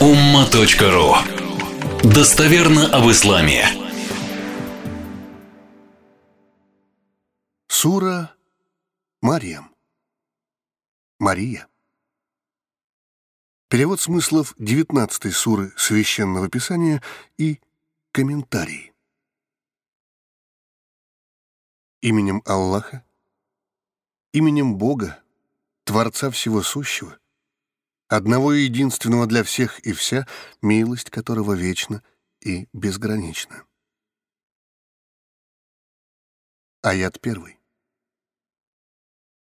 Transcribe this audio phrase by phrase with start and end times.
[0.00, 1.16] umma.ru
[2.04, 3.66] Достоверно об исламе.
[7.66, 8.32] Сура
[9.20, 9.74] Мариям.
[11.18, 11.66] Мария.
[13.68, 17.02] Перевод смыслов 19 суры Священного Писания
[17.36, 17.60] и
[18.12, 18.92] комментарии.
[22.02, 23.04] Именем Аллаха,
[24.32, 25.20] именем Бога,
[25.82, 27.18] Творца Всего Сущего,
[28.07, 30.27] одного единственного для всех и вся,
[30.61, 32.03] милость которого вечна
[32.41, 33.65] и безгранична.
[36.81, 37.57] Аят первый.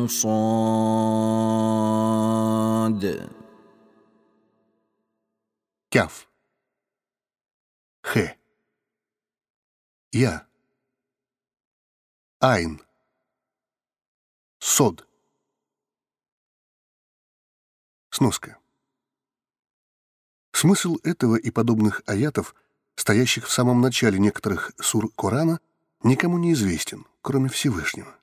[0.09, 1.39] صاد
[5.91, 6.29] Кяф.
[8.03, 8.37] Х.
[10.13, 10.45] я.
[12.40, 12.80] Айн.
[14.59, 15.08] Сод.
[18.11, 18.59] Сноска.
[20.52, 22.53] Смысл этого и подобных аятов,
[22.95, 25.59] стоящих в самом начале некоторых сур Корана,
[26.03, 28.16] никому не известен, кроме Всевышнего.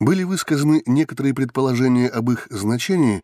[0.00, 3.22] Были высказаны некоторые предположения об их значении,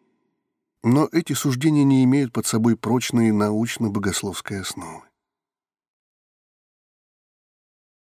[0.83, 5.05] но эти суждения не имеют под собой прочной научно-богословской основы.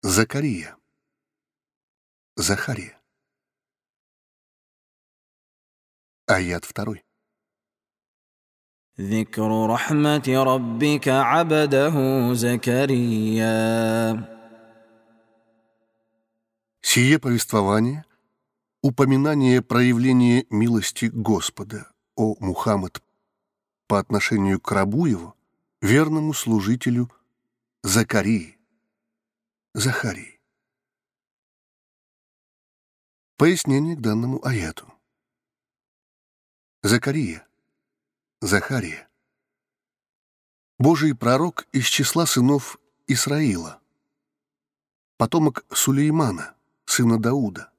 [0.02, 0.76] Закария.
[2.36, 2.98] Захария.
[6.26, 7.04] Аят второй.
[9.00, 11.94] ذكر رحمة ربك عبده
[12.34, 13.58] زكريا
[16.80, 23.02] Сие повествование — упоминание проявления милости Господа, о Мухаммад,
[23.86, 25.34] по отношению к рабу его,
[25.80, 27.10] верному служителю
[27.82, 28.51] Закарии,
[29.75, 30.39] Захарии.
[33.37, 34.93] Пояснение к данному аяту.
[36.83, 37.47] Закария,
[38.39, 39.09] Захария.
[40.77, 43.81] Божий пророк из числа сынов Исраила,
[45.17, 46.55] потомок Сулеймана,
[46.85, 47.73] сына Дауда,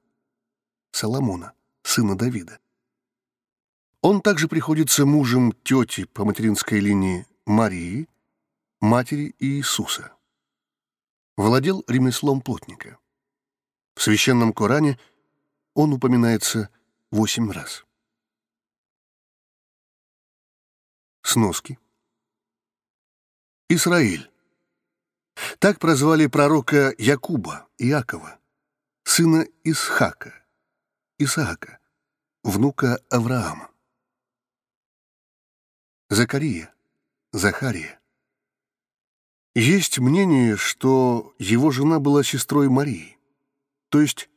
[0.91, 2.59] Соломона, сына Давида.
[4.01, 8.09] Он также приходится мужем тети по материнской линии Марии,
[8.81, 10.14] матери Иисуса.
[11.37, 12.97] Владел ремеслом плотника.
[13.95, 14.97] В священном Коране
[15.73, 16.69] он упоминается
[17.11, 17.85] восемь раз.
[21.23, 21.77] Сноски.
[23.67, 24.31] Исраиль.
[25.59, 28.39] Так прозвали пророка Якуба, Иакова,
[29.03, 30.45] сына Исхака,
[31.17, 31.79] Исаака,
[32.43, 33.69] внука Авраама.
[36.09, 36.73] Закария,
[37.33, 37.99] Захария.
[39.54, 43.18] Есть мнение, что его жена была сестрой Марии,
[43.88, 44.28] то есть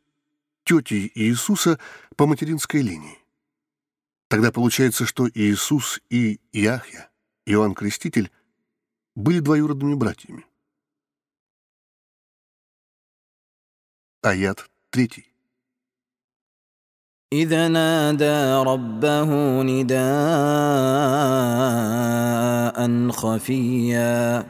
[0.63, 1.79] тетей Иисуса
[2.16, 3.19] по материнской линии.
[4.27, 7.11] Тогда получается, что Иисус и Иахья,
[7.45, 8.31] Иоанн Креститель,
[9.16, 10.45] были двоюродными братьями.
[14.23, 15.33] Аят третий.
[17.33, 19.94] إذا نادى ربه نداء
[23.11, 24.45] خفيا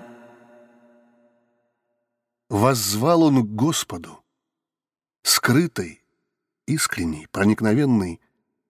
[2.48, 4.25] Воззвал он к Господу,
[5.22, 6.03] скрытой,
[6.66, 8.20] искренней, проникновенной,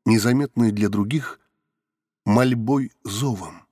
[0.05, 1.41] незаметной для других,
[2.25, 3.69] мольбой зовом.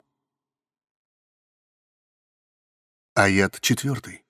[3.15, 4.25] Аят четвертый.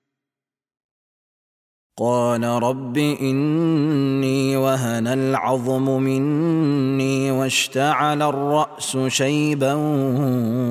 [2.02, 9.74] قال رب إني وهن العظم مني واشتعل الرأس شيبا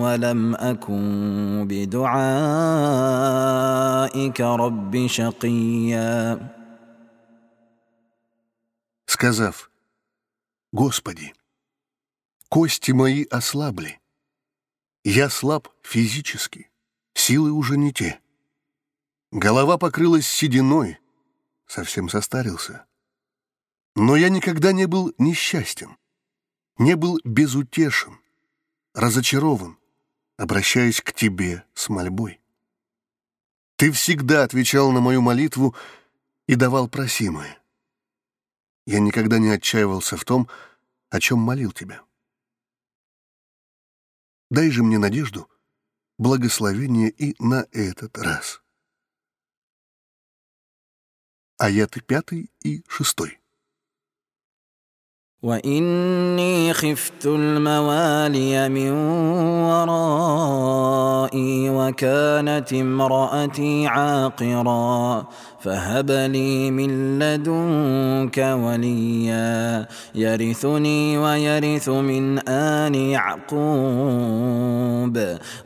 [0.03, 2.01] ولم أكن بدعائك
[4.41, 6.39] رب شقيا
[9.07, 9.71] сказав,
[10.73, 11.35] «Господи,
[12.49, 14.01] кости мои ослабли,
[15.05, 16.71] я слаб физически,
[17.15, 18.19] силы уже не те,
[19.31, 20.99] голова покрылась сединой,
[21.66, 22.86] совсем состарился.
[23.96, 25.98] Но я никогда не был несчастен,
[26.78, 28.20] не был безутешен,
[28.94, 29.78] разочарован,
[30.38, 32.42] обращаясь к Тебе с мольбой.
[33.78, 35.76] Ты всегда отвечал на мою молитву
[36.48, 37.58] и давал просимое.
[38.86, 40.50] Я никогда не отчаивался в том,
[41.10, 42.02] о чем молил Тебя.
[44.50, 45.50] Дай же мне надежду,
[46.18, 48.62] благословение и на этот раз.
[51.59, 53.41] Аяты пятый и шестой.
[55.43, 58.91] واني خفت الموالي من
[59.71, 60.91] ورائي
[61.71, 65.29] وكانت امراتي عاقرا
[65.61, 73.59] فهب لي من لدنك وليا يرثني ويرث من ال يعقوب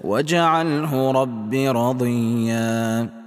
[0.05, 3.18] واجعله رب رضيا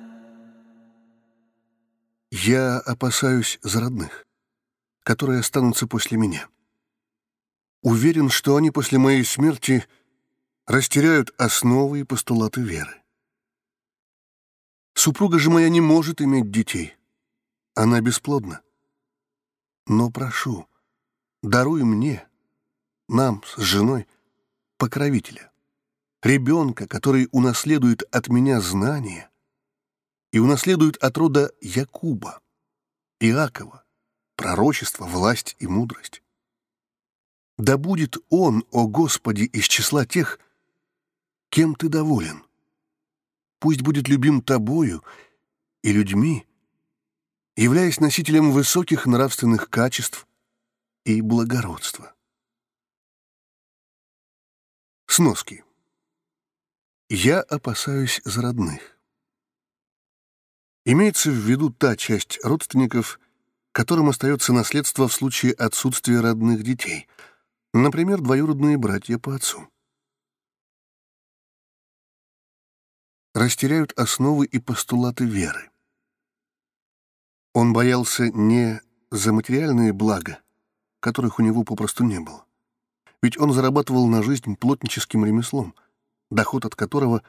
[2.34, 4.24] Я опасаюсь за родных.
[5.04, 6.48] которые останутся после меня.
[7.82, 9.84] Уверен, что они после моей смерти
[10.64, 13.02] растеряют основы и постулаты веры.
[14.94, 16.94] Супруга же моя не может иметь детей.
[17.74, 18.62] Она бесплодна.
[19.88, 20.68] Но прошу,
[21.42, 22.28] даруй мне,
[23.08, 24.06] нам с женой,
[24.76, 25.50] покровителя,
[26.22, 29.31] ребенка, который унаследует от меня знания
[30.32, 32.40] и унаследует от рода Якуба,
[33.20, 33.84] Иакова,
[34.34, 36.22] пророчество, власть и мудрость.
[37.58, 40.40] Да будет он, о Господи, из числа тех,
[41.50, 42.44] кем ты доволен.
[43.60, 45.04] Пусть будет любим тобою
[45.82, 46.46] и людьми,
[47.54, 50.26] являясь носителем высоких нравственных качеств
[51.04, 52.14] и благородства.
[55.06, 55.62] Сноски.
[57.10, 58.98] Я опасаюсь за родных.
[60.84, 63.20] Имеется в виду та часть родственников,
[63.70, 67.08] которым остается наследство в случае отсутствия родных детей,
[67.72, 69.68] например, двоюродные братья по отцу.
[73.32, 75.70] Растеряют основы и постулаты веры.
[77.54, 78.80] Он боялся не
[79.10, 80.40] за материальные блага,
[81.00, 82.44] которых у него попросту не было.
[83.22, 85.74] Ведь он зарабатывал на жизнь плотническим ремеслом,
[86.30, 87.22] доход от которого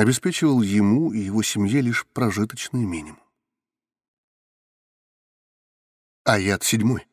[0.00, 3.20] обеспечивал ему и его семье лишь прожиточный минимум.
[6.24, 7.06] Аят седьмой.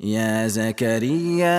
[0.00, 1.54] يا زكريا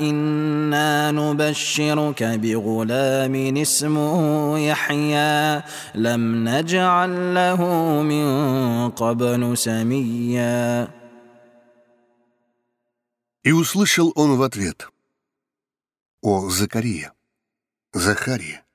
[0.00, 5.62] إنا نبشرك بغلام اسمه يحيى
[5.94, 7.62] لم نجعل له
[8.02, 10.88] من قبل سميا
[13.42, 14.88] И услышал он в ответ.
[16.22, 17.12] «О, Закария,
[17.97, 18.65] Захария,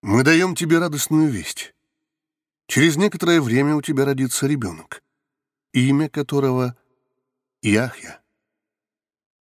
[0.00, 1.74] мы даем тебе радостную весть.
[2.66, 5.04] Через некоторое время у тебя родится ребенок,
[5.74, 6.74] имя которого
[7.60, 8.22] Яхья,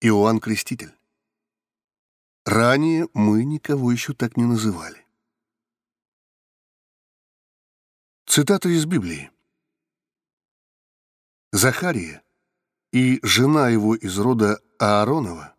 [0.02, 0.94] Иоанн Креститель.
[2.44, 5.08] Ранее мы никого еще так не называли.
[8.26, 9.32] Цитата из Библии.
[11.54, 12.22] Захария
[12.92, 15.56] и жена его из рода Ааронова,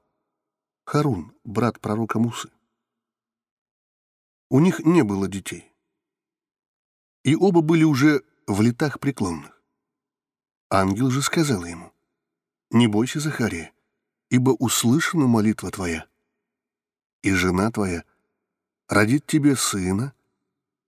[0.85, 2.51] Харун, брат пророка Мусы.
[4.53, 5.73] У них не было детей
[7.25, 9.61] и оба были уже в летах преклонных.
[10.71, 11.93] Ангел же сказал ему,
[12.71, 13.73] «Не бойся, Захария,
[14.31, 16.07] ибо услышана молитва твоя,
[17.23, 18.05] и жена твоя
[18.89, 20.15] родит тебе сына,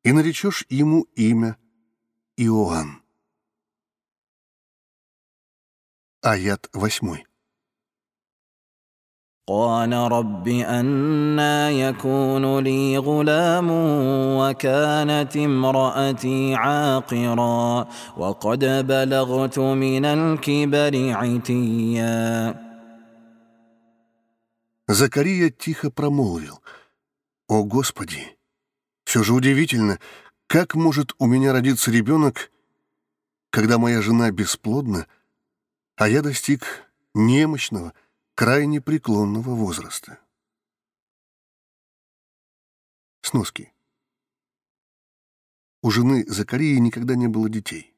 [0.02, 1.56] и наречешь ему имя
[2.36, 3.02] Иоанн».
[6.22, 7.26] Аят восьмой.
[9.49, 13.67] قال رب أنا يكون لي غلام
[14.39, 17.87] وكانت امرأتي عاقرا
[18.17, 22.69] وقد بلغت من الكبر عتيا
[24.91, 26.63] Закария тихо промолвил.
[27.47, 28.37] «О, Господи!
[29.05, 29.99] Все же удивительно,
[30.47, 32.51] как может у меня родиться ребенок,
[33.51, 35.05] когда моя жена бесплодна,
[35.95, 37.93] а я достиг немощного,
[38.34, 40.18] крайне преклонного возраста.
[43.22, 43.72] Сноски.
[45.82, 47.94] У жены Закарии никогда не было детей.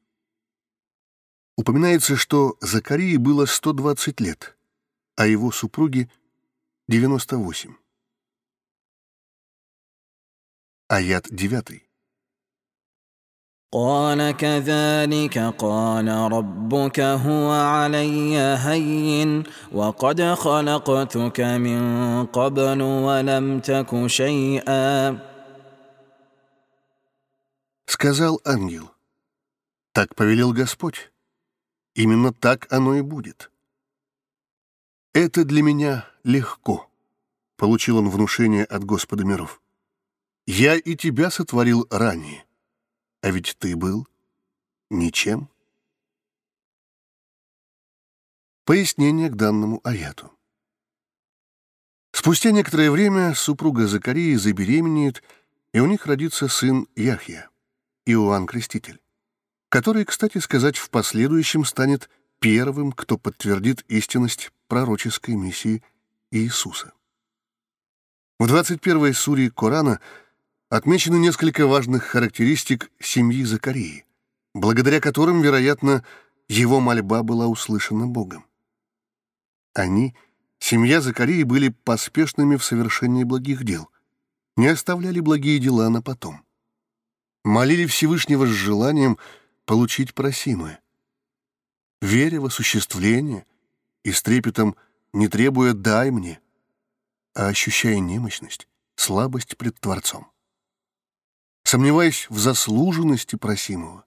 [1.55, 4.55] Упоминается, что Закарии было 120 лет,
[5.15, 6.09] а его супруге—
[6.87, 7.75] 98.
[10.87, 11.86] Аят 9.
[13.72, 21.80] قال كذلك قال ربك هو علي هين وقد خلقتك من
[22.26, 25.18] قبل ولم تك شيئا
[27.86, 28.90] Сказал ангел,
[29.92, 31.10] так повелел Господь.
[31.94, 33.50] Именно так оно и будет.
[35.14, 36.90] Это для меня легко,
[37.56, 39.60] получил он внушение от Господа миров.
[40.46, 42.44] Я и тебя сотворил ранее
[43.21, 44.07] а ведь ты был
[44.89, 45.49] ничем.
[48.65, 50.31] Пояснение к данному аяту.
[52.11, 55.23] Спустя некоторое время супруга Закарии забеременеет,
[55.71, 57.49] и у них родится сын Яхья,
[58.05, 58.99] Иоанн Креститель,
[59.69, 62.09] который, кстати сказать, в последующем станет
[62.39, 65.83] первым, кто подтвердит истинность пророческой миссии
[66.31, 66.93] Иисуса.
[68.39, 69.99] В 21-й суре Корана
[70.69, 74.05] отмечены несколько важных характеристик семьи Закарии,
[74.53, 76.03] благодаря которым, вероятно,
[76.49, 78.45] его мольба была услышана Богом.
[79.73, 80.15] Они,
[80.59, 83.89] семья Закарии, были поспешными в совершении благих дел,
[84.55, 86.43] не оставляли благие дела на потом.
[87.43, 89.17] Молили Всевышнего с желанием
[89.65, 90.81] получить просимое.
[92.01, 93.45] Веря в осуществление
[94.03, 94.75] и с трепетом
[95.13, 96.39] не требуя «дай мне»,
[97.33, 100.27] а ощущая немощность, слабость пред Творцом.
[101.67, 104.05] Сомневаясь в заслуженности просимого,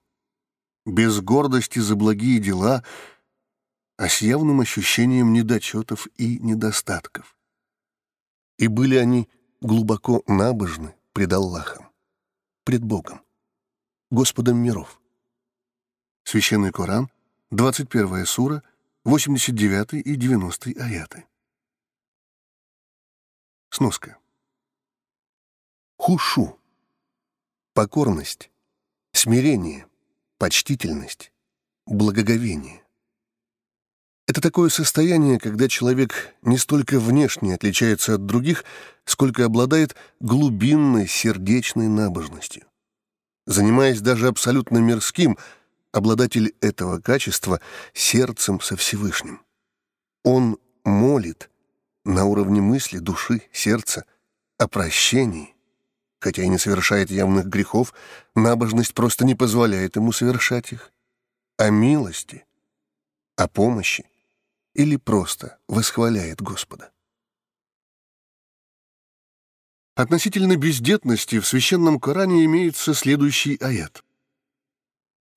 [0.86, 2.82] без гордости за благие дела,
[3.98, 7.36] а с явным ощущением недочетов и недостатков.
[8.56, 9.28] И были они
[9.60, 11.90] глубоко набожны пред Аллахом,
[12.64, 13.20] пред Богом,
[14.10, 14.98] Господом миров.
[16.24, 17.10] Священный Коран,
[17.50, 18.62] 21 сура,
[19.04, 21.26] 89 и 90 аяты.
[23.68, 24.16] Сноска.
[25.98, 26.59] Хушу.
[27.80, 28.50] Покорность.
[29.14, 29.86] Смирение.
[30.36, 31.32] Почтительность.
[31.86, 32.82] Благоговение.
[34.26, 38.66] Это такое состояние, когда человек не столько внешне отличается от других,
[39.06, 42.64] сколько обладает глубинной сердечной набожностью.
[43.46, 45.38] Занимаясь даже абсолютно мирским,
[45.90, 47.62] обладатель этого качества
[47.94, 49.40] сердцем со Всевышним.
[50.22, 51.48] Он молит,
[52.04, 54.04] на уровне мысли, души, сердца,
[54.58, 55.54] о прощении.
[56.20, 57.94] Хотя и не совершает явных грехов,
[58.34, 60.92] набожность просто не позволяет ему совершать их.
[61.56, 62.44] О милости,
[63.36, 64.06] о помощи
[64.74, 66.92] или просто восхваляет Господа.
[69.94, 74.04] Относительно бездетности в Священном Коране имеется следующий аят.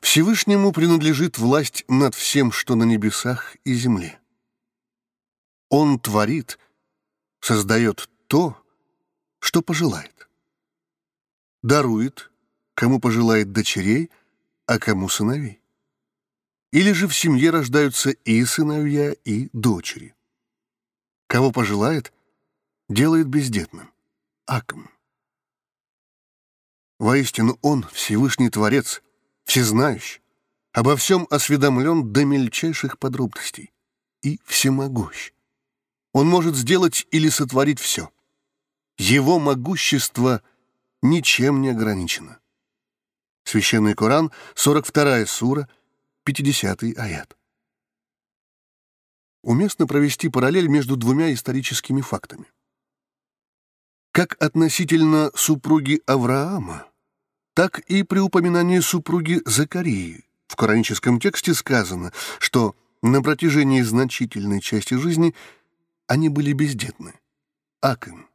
[0.01, 4.19] «Всевышнему принадлежит власть над всем, что на небесах и земле.
[5.69, 6.59] Он творит,
[7.39, 8.57] создает то,
[9.39, 10.12] что пожелает.
[11.63, 12.29] Дарует,
[12.75, 14.12] кому пожелает дочерей,
[14.65, 15.62] а кому сыновей.
[16.72, 20.13] Или же в семье рождаются и сыновья, и дочери.
[21.27, 22.12] Кого пожелает,
[22.89, 23.91] делает бездетным.
[24.46, 24.89] Акм.
[27.00, 29.01] Воистину Он, Всевышний Творец,
[29.46, 30.22] всезнающий,
[30.74, 33.72] обо всем осведомлен до мельчайших подробностей
[34.22, 35.32] и всемогущ.
[36.12, 38.12] Он может сделать или сотворить все.
[38.98, 40.41] Его могущество
[41.03, 42.39] ничем не ограничено.
[43.43, 45.69] Священный Коран, 42 сура,
[46.24, 47.38] 50 аят.
[49.43, 52.45] Уместно провести параллель между двумя историческими фактами.
[54.12, 56.88] Как относительно супруги Авраама,
[57.53, 64.95] так и при упоминании супруги Закарии в кораническом тексте сказано, что на протяжении значительной части
[64.95, 65.36] жизни–
[66.07, 67.13] они были бездетны.
[67.81, 68.29] Аким.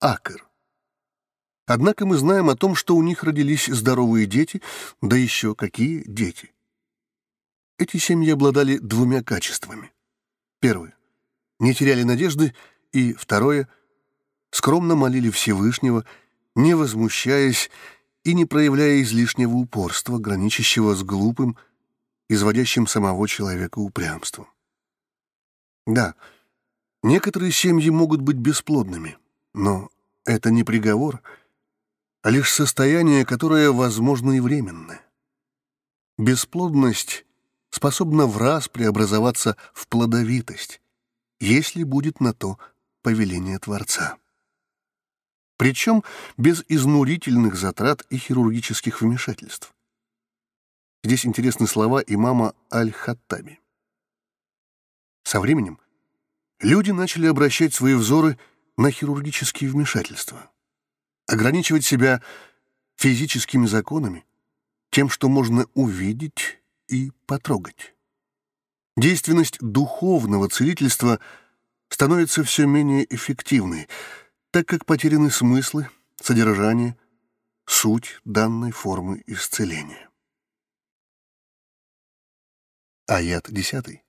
[0.00, 0.49] Акр.
[1.72, 4.60] Однако мы знаем о том, что у них родились здоровые дети,
[5.00, 6.52] да еще какие дети.
[7.78, 9.92] Эти семьи обладали двумя качествами.
[10.58, 10.96] Первое.
[11.60, 12.56] Не теряли надежды,
[12.90, 13.68] и второе.
[14.50, 16.04] Скромно молили Всевышнего,
[16.56, 17.70] не возмущаясь
[18.24, 21.56] и не проявляя излишнего упорства, граничащего с глупым,
[22.28, 24.48] изводящим самого человека упрямством.
[25.86, 26.16] Да,
[27.04, 29.18] Некоторые семьи могут быть бесплодными,
[29.54, 29.88] но
[30.26, 31.22] это не приговор,
[32.22, 35.02] а лишь состояние, которое, возможно, и временное.
[36.18, 37.24] Бесплодность
[37.70, 40.82] способна в раз преобразоваться в плодовитость,
[41.38, 42.58] если будет на то
[43.02, 44.18] повеление Творца.
[45.56, 46.04] Причем
[46.36, 49.74] без изнурительных затрат и хирургических вмешательств.
[51.02, 53.58] Здесь интересны слова имама Аль-Хаттаби.
[55.22, 55.78] Со временем
[56.60, 58.38] люди начали обращать свои взоры
[58.76, 60.50] на хирургические вмешательства,
[61.29, 62.21] ограничивать себя
[62.95, 64.25] физическими законами,
[64.91, 67.93] тем, что можно увидеть и потрогать.
[68.95, 71.19] Действенность духовного целительства
[71.89, 73.87] становится все менее эффективной,
[74.51, 75.89] так как потеряны смыслы,
[76.21, 76.97] содержание,
[77.65, 80.09] суть данной формы исцеления.
[83.07, 84.01] Аят десятый.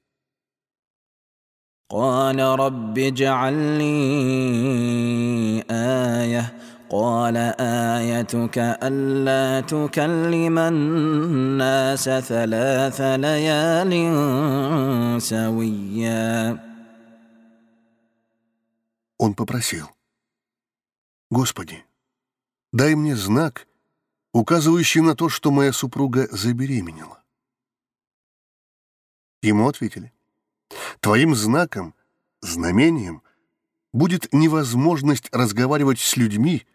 [1.89, 6.53] قال رب اجعل لي آية
[6.91, 13.93] قال آيتك ألا تكلم الناس ثلاث ليال
[15.23, 16.67] سويا
[19.19, 19.91] Он попросил,
[21.31, 21.85] «Господи,
[22.73, 23.67] дай мне знак,
[24.35, 27.23] указывающий на то, что моя супруга забеременела».
[29.43, 30.13] Ему ответили,
[31.01, 31.95] «Твоим знаком,
[32.43, 33.23] знамением
[33.93, 36.67] будет невозможность разговаривать с людьми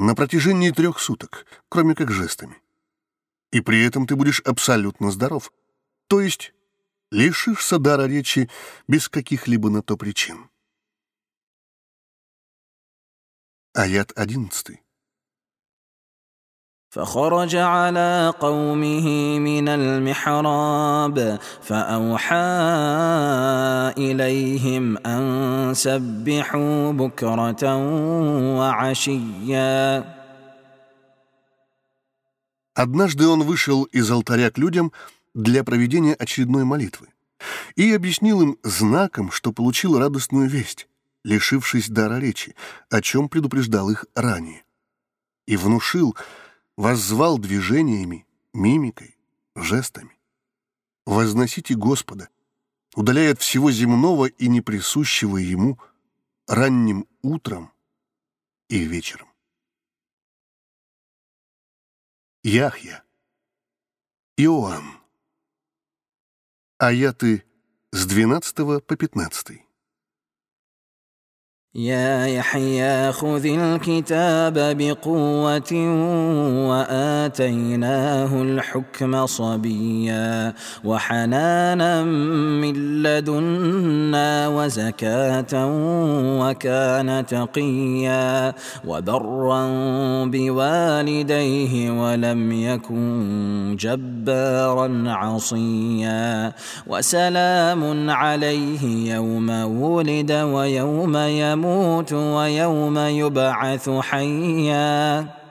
[0.00, 2.56] на протяжении трех суток, кроме как жестами.
[3.52, 5.52] И при этом ты будешь абсолютно здоров,
[6.06, 6.54] то есть
[7.10, 8.48] лишишься дара речи
[8.88, 10.48] без каких-либо на то причин.
[13.74, 14.82] Аят одиннадцатый.
[16.95, 22.35] فخرج على قومه من المحراب فأوحى
[23.97, 27.63] إليهم أن سبحوا بكرة
[28.57, 30.15] وعشيا
[32.77, 34.91] Однажды он вышел из алтаря к людям
[35.33, 37.07] для проведения очередной молитвы
[37.75, 40.87] и объяснил им знаком, что получил радостную весть,
[41.23, 42.55] лишившись дара речи,
[42.89, 44.63] о чем предупреждал их ранее,
[45.45, 46.17] и внушил,
[46.80, 49.14] воззвал движениями, мимикой,
[49.54, 50.18] жестами.
[51.04, 52.30] Возносите Господа,
[52.94, 55.78] удаляя от всего земного и неприсущего Ему
[56.48, 57.70] ранним утром
[58.70, 59.28] и вечером.
[62.42, 63.04] Яхья,
[64.38, 65.02] Иоанн.
[66.78, 67.44] Аяты
[67.92, 69.69] с 12 по 15.
[71.74, 75.72] يا يحيى خذ الكتاب بقوة
[76.70, 85.66] وآتيناه الحكم صبيا وحنانا من لدنا وزكاة
[86.42, 88.54] وكان تقيا
[88.86, 89.66] وبرا
[90.24, 96.52] بوالديه ولم يكن جبارا عصيا
[96.86, 99.50] وسلام عليه يوم
[99.82, 105.45] ولد ويوم يموت يموت ويوم يبعث حيا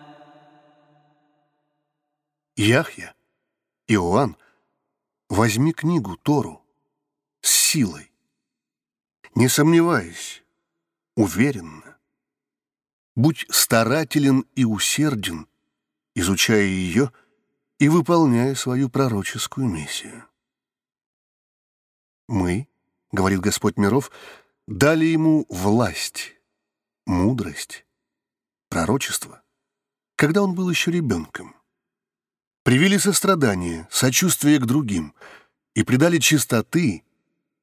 [2.57, 3.15] Яхья,
[3.89, 4.37] Иоанн,
[5.29, 6.65] возьми книгу Тору
[7.41, 8.13] с силой,
[9.35, 10.45] не сомневаясь,
[11.17, 11.97] уверенно.
[13.17, 15.49] Будь старателен и усерден,
[16.15, 17.13] изучая ее
[17.79, 20.25] и выполняя свою пророческую миссию.
[22.29, 22.69] Мы,
[23.13, 24.11] говорит Господь миров,
[24.70, 26.36] дали ему власть,
[27.08, 27.88] мудрость,
[28.70, 29.42] пророчество,
[30.16, 31.56] когда он был еще ребенком.
[32.64, 35.16] Привели сострадание, сочувствие к другим
[35.74, 37.04] и придали чистоты,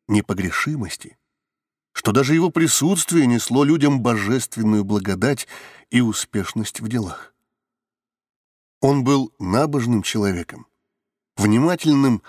[0.09, 1.17] непогрешимости,
[1.93, 5.47] что даже его присутствие несло людям божественную благодать
[5.91, 7.33] и успешность в делах.
[8.81, 10.67] Он был набожным человеком,
[11.37, 12.21] внимательным,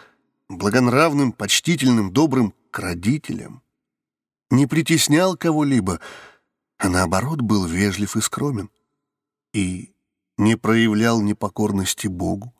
[0.49, 3.63] благонравным, почтительным, добрым к родителям,
[4.49, 5.99] не притеснял кого-либо,
[6.77, 8.69] а наоборот был вежлив и скромен,
[9.53, 9.93] и
[10.37, 12.53] не проявлял непокорности Богу,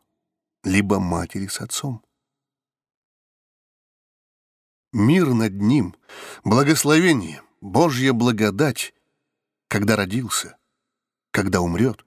[0.63, 2.03] либо матери с отцом.
[4.93, 5.95] Мир над ним,
[6.43, 8.93] благословение, Божья благодать,
[9.67, 10.57] когда родился,
[11.31, 12.05] когда умрет,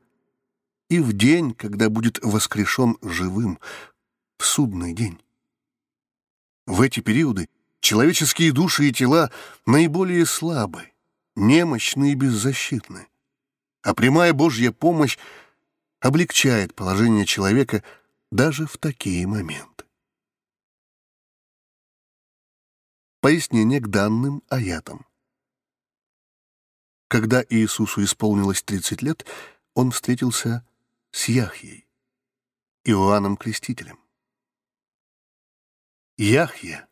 [0.88, 3.60] и в день, когда будет воскрешен живым,
[4.38, 5.22] в судный день.
[6.66, 7.48] В эти периоды
[7.80, 9.30] Человеческие души и тела
[9.66, 10.92] наиболее слабы,
[11.34, 13.08] немощны и беззащитны.
[13.82, 15.18] А прямая Божья помощь
[16.00, 17.82] облегчает положение человека
[18.30, 19.84] даже в такие моменты.
[23.20, 25.06] Пояснение к данным аятам.
[27.08, 29.26] Когда Иисусу исполнилось 30 лет,
[29.74, 30.66] он встретился
[31.10, 31.86] с Яхьей,
[32.84, 33.98] Иоанном Крестителем.
[36.16, 36.86] Яхья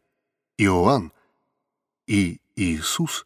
[0.59, 1.13] Иоанн
[2.09, 3.25] и Иисус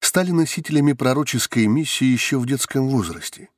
[0.00, 3.48] стали носителями пророческой миссии еще в детском возрасте,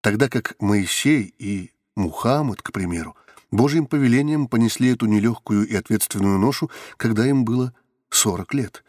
[0.00, 3.16] тогда как Моисей и Мухаммад, к примеру,
[3.50, 7.74] Божьим повелением понесли эту нелегкую и ответственную ношу, когда им было
[8.08, 8.84] 40 лет,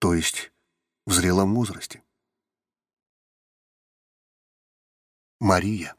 [0.00, 0.52] то есть
[1.06, 2.02] в зрелом возрасте.
[5.38, 5.94] Мария.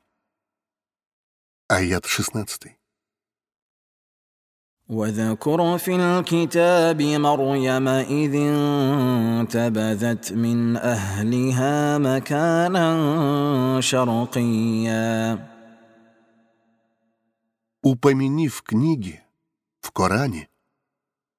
[1.70, 2.81] Аят 16.
[4.91, 15.57] واذكر في الكتاب مريم اذ انتبذت من اهلها مكانا شرقيا
[17.83, 19.25] Упомяни в книге,
[19.81, 20.49] в Коране,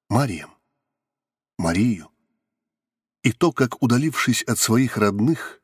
[0.08, 0.56] Мариям,
[1.58, 2.08] Марию,
[3.22, 5.60] и то, как, удалившись от своих родных,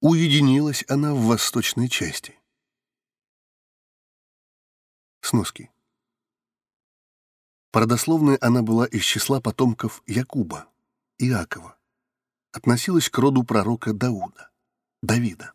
[0.00, 2.38] уединилась она в восточной части.
[5.20, 5.70] Сноски.
[7.75, 7.81] По
[8.39, 10.71] она была из числа потомков Якуба,
[11.17, 11.77] Иакова,
[12.53, 14.49] относилась к роду пророка Дауда,
[15.01, 15.51] Давида.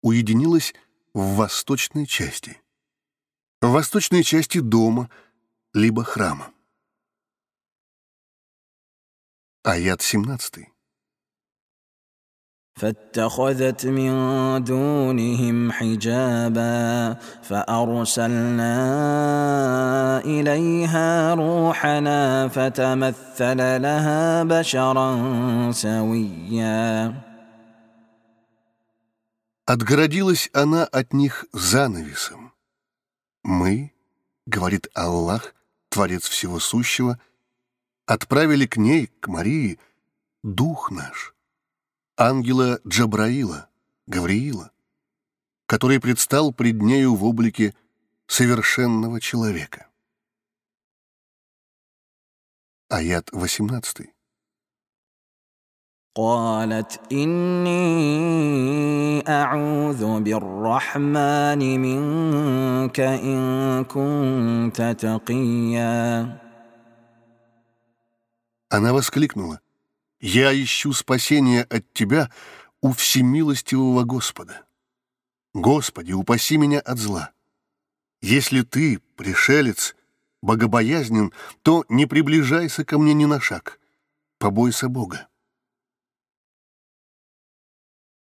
[0.00, 0.72] Уединилась
[1.12, 2.58] в восточной части.
[3.60, 5.10] в восточной части дома,
[5.74, 6.50] либо храма.
[9.62, 10.70] Аят 17.
[12.81, 14.13] فاتخذت من
[14.63, 18.73] دونهم حجابا فارسلنا
[20.25, 25.11] اليها روحنا فتمثل لها بشرا
[25.71, 27.13] سويا
[29.67, 32.51] Отгородилась она от них занавесом.
[33.43, 33.93] Мы,
[34.45, 35.53] говорит Аллах,
[35.89, 37.19] Творец Всего Сущего,
[38.05, 39.79] отправили к ней, к Марии,
[40.43, 41.33] Дух наш,
[42.17, 43.69] ангела Джабраила,
[44.07, 44.71] Гавриила,
[45.65, 47.73] который предстал пред нею в облике
[48.27, 49.87] совершенного человека.
[52.89, 54.11] Аят 18.
[56.15, 57.71] قالت إني
[59.27, 66.37] أعوذ بالرحمن منك إن كنت تقيا
[68.73, 69.59] Она воскликнула,
[70.20, 72.30] «Я ищу спасения от Тебя
[72.80, 74.66] у всемилостивого Господа.
[75.54, 77.32] Господи, упаси меня от зла.
[78.20, 79.94] Если Ты, пришелец,
[80.42, 83.80] богобоязнен, то не приближайся ко мне ни на шаг,
[84.38, 85.28] побойся Бога».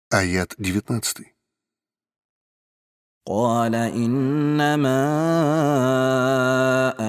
[0.09, 1.33] Аят 19.
[3.26, 5.02] قال إنما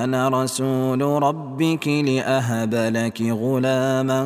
[0.03, 4.21] أنا رسول ربك لأهب لك غلاما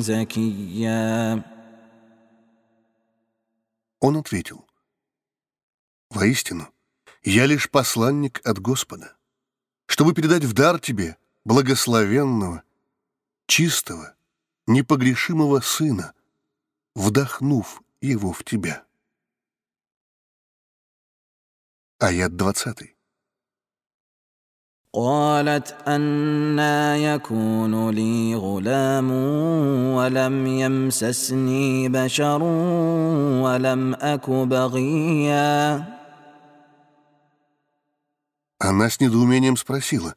[0.00, 1.42] زكيا
[4.00, 4.66] Он ответил,
[6.10, 6.68] «Воистину,
[7.22, 9.16] я лишь посланник от Господа,
[9.86, 12.62] чтобы передать в дар тебе благословенного,
[13.46, 14.14] чистого,
[14.66, 16.12] непогрешимого сына,
[16.94, 18.84] вдохнув его в тебя».
[22.04, 22.94] Аят 20.
[24.92, 29.10] قالت أنا يكون لي غلام
[29.96, 32.42] ولم يمسسني بشر
[33.42, 35.84] ولم أك بغيا
[38.58, 40.14] Она с недоумением спросила,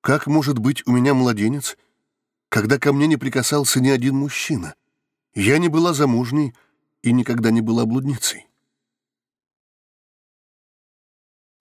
[0.00, 1.76] «Как может быть у меня младенец,
[2.48, 4.74] когда ко мне не прикасался ни один мужчина?
[5.34, 6.54] Я не была замужней
[7.02, 8.46] и никогда не была блудницей».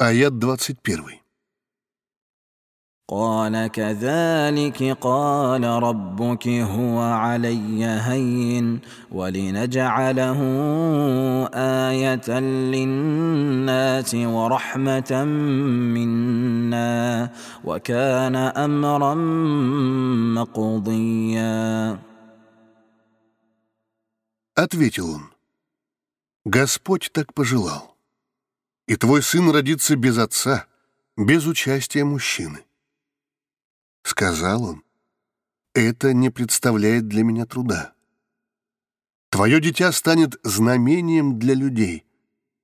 [0.03, 1.19] Аят 21.
[3.09, 8.79] قال كذلك قال ربك هو علي هين
[9.11, 10.39] ولنجعله
[11.89, 15.23] آية للناس ورحمة
[15.95, 17.31] منا
[17.63, 19.13] وكان أمرا
[20.35, 21.99] مقضيا
[24.55, 25.23] Ответил он,
[26.45, 27.92] «Господь так пожелал,
[28.86, 30.66] и твой сын родится без отца,
[31.16, 32.64] без участия мужчины».
[34.02, 34.84] Сказал он,
[35.74, 37.94] «Это не представляет для меня труда.
[39.30, 42.06] Твое дитя станет знамением для людей,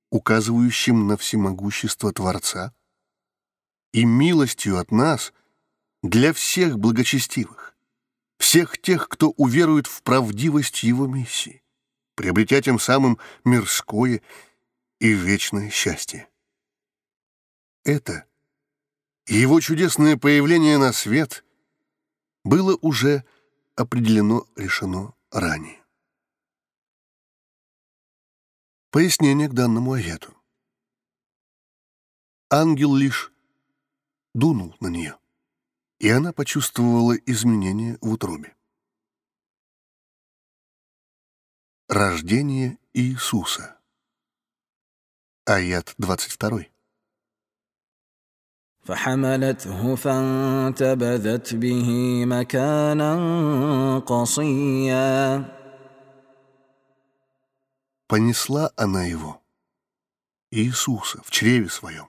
[0.09, 2.73] указывающим на всемогущество Творца,
[3.91, 5.33] и милостью от нас
[6.01, 7.75] для всех благочестивых,
[8.37, 11.61] всех тех, кто уверует в правдивость его миссии,
[12.15, 14.21] приобретя тем самым мирское
[15.01, 16.29] и вечное счастье.
[17.83, 18.27] Это—
[19.25, 21.43] его чудесное появление на свет
[22.43, 23.25] было уже
[23.75, 25.83] определено решено ранее.
[28.91, 30.37] Пояснение к данному аяту.
[32.51, 33.31] Ангел лишь
[34.35, 35.17] дунул на нее,
[35.97, 38.55] и она почувствовала изменения в утробе.
[41.87, 43.80] Рождение Иисуса
[45.50, 46.66] Аят 22.
[48.86, 51.88] فحملته فانتبذت به
[52.26, 55.56] مكانا قصيا
[58.08, 59.42] Понесла она его,
[60.52, 62.08] Иисуса, в чреве своем,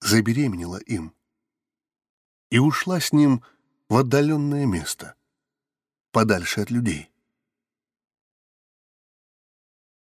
[0.00, 1.12] забеременела им
[2.50, 3.42] и ушла с ним
[3.88, 5.16] в отдаленное место,
[6.12, 7.10] подальше от людей.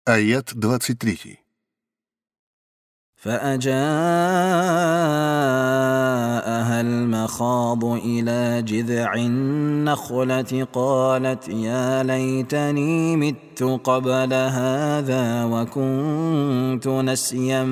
[0.06, 1.40] Аят 23.
[3.26, 3.72] فأجاءها
[6.82, 17.64] المخاض إلى جذع النخلة قالت يا ليتني مت قبل هذا وكنت نسيا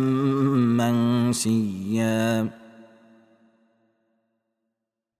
[0.81, 2.49] منسيا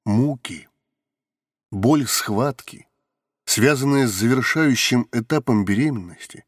[0.06, 0.68] Муки,
[1.72, 2.88] боль схватки,
[3.46, 6.46] связанная с завершающим этапом беременности,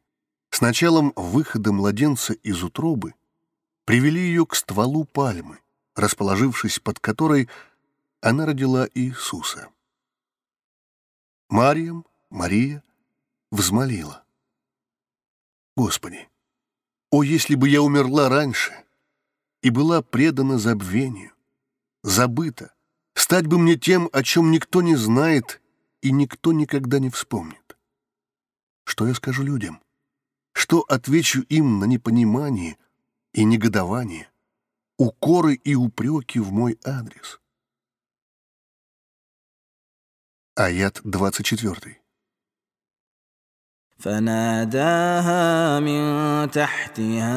[0.49, 3.21] с началом выхода младенца из утробы —
[3.86, 5.60] привели ее к стволу пальмы,
[5.94, 7.48] расположившись под которой
[8.20, 9.70] она родила Иисуса.
[11.48, 12.82] Мариям, Мария,
[13.50, 14.24] взмолила.
[15.76, 16.28] «Господи,
[17.10, 18.74] о, если бы я умерла раньше
[19.62, 21.32] и была предана забвению,
[22.02, 22.74] забыта,
[23.14, 25.62] стать бы мне тем, о чем никто не знает
[26.02, 27.76] и никто никогда не вспомнит.
[28.84, 29.80] Что я скажу людям?
[30.52, 32.78] Что отвечу им на непонимание
[33.35, 34.29] и негодование,
[34.97, 37.39] укоры и упреки в мой адрес?»
[40.55, 42.01] Аят 24.
[44.01, 46.01] فناداها من
[46.51, 47.31] تحتها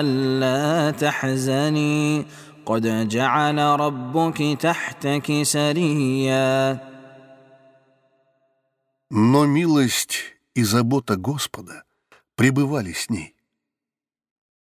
[0.00, 2.26] ألا تحزني
[2.66, 6.80] قد جعل ربك تحتك سريا
[9.10, 10.16] Но милость
[10.54, 11.84] и забота Господа
[12.39, 13.35] пребывали с ней.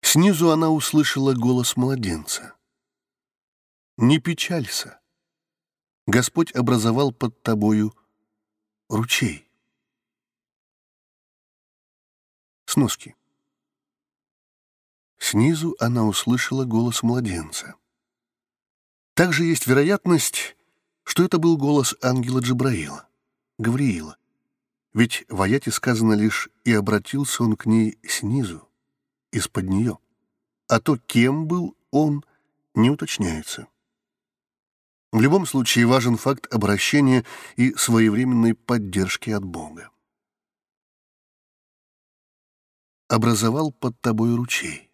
[0.04, 2.56] Снизу она услышала голос младенца.
[3.98, 5.02] «Не печалься,
[6.06, 7.98] Господь образовал под тобою
[8.88, 9.50] ручей.
[12.68, 13.16] Сноски.
[15.18, 17.74] Снизу она услышала голос младенца.
[19.16, 20.56] Также есть вероятность,
[21.04, 23.10] что это был голос ангела Джабраила,
[23.58, 24.20] Гавриила.
[24.96, 28.66] Ведь в аяте сказано лишь «и обратился он к ней снизу,
[29.30, 30.00] из-под нее».
[30.70, 32.24] А то, кем был он,
[32.76, 33.68] не уточняется.
[35.12, 37.26] В любом случае важен факт обращения
[37.58, 39.92] и своевременной поддержки от Бога.
[43.10, 44.90] Образовал под тобой ручей.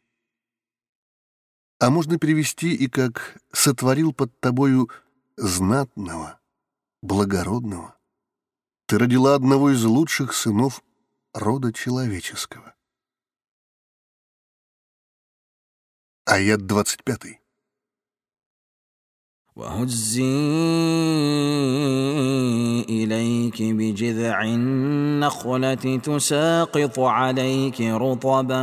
[1.80, 4.90] А можно перевести и как «сотворил под тобою
[5.38, 6.40] знатного,
[7.04, 8.01] благородного».
[8.91, 10.83] Ты родила одного из лучших сынов
[11.35, 12.75] рода человеческого.
[16.25, 17.41] Аят 25.
[19.57, 20.23] وهزي
[22.89, 28.63] إليك بجذع النخلة تساقط عليك رطبا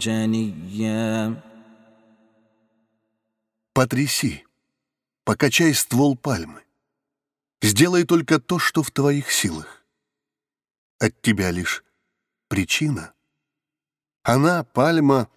[0.00, 1.42] جنيا
[3.78, 4.44] Потряси,
[5.24, 6.62] покачай ствол пальмы.
[7.63, 9.85] Сделай только то, что в твоих силах.
[10.99, 11.81] От тебя лишь
[12.49, 13.13] причина.
[14.21, 15.29] Она, пальма,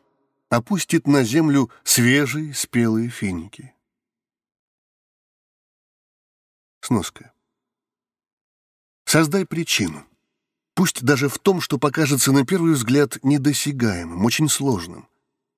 [0.49, 3.73] опустит на землю свежие спелые финики.
[6.81, 7.33] Сноска.
[9.05, 10.05] Создай причину.
[10.75, 15.09] Пусть даже в том, что покажется на первый взгляд недосягаемым, очень сложным.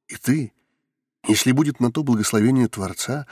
[0.06, 0.52] И ты,
[1.26, 3.26] если будет на то благословение Творца,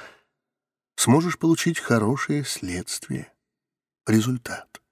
[0.97, 3.33] сможешь получить хорошее следствие,
[4.07, 4.83] результат.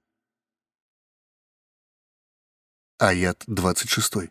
[2.98, 4.30] Аят 26.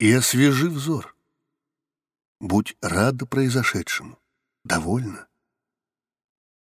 [0.00, 1.14] и освежи взор.
[2.40, 4.18] Будь рада произошедшему,
[4.64, 5.28] довольна.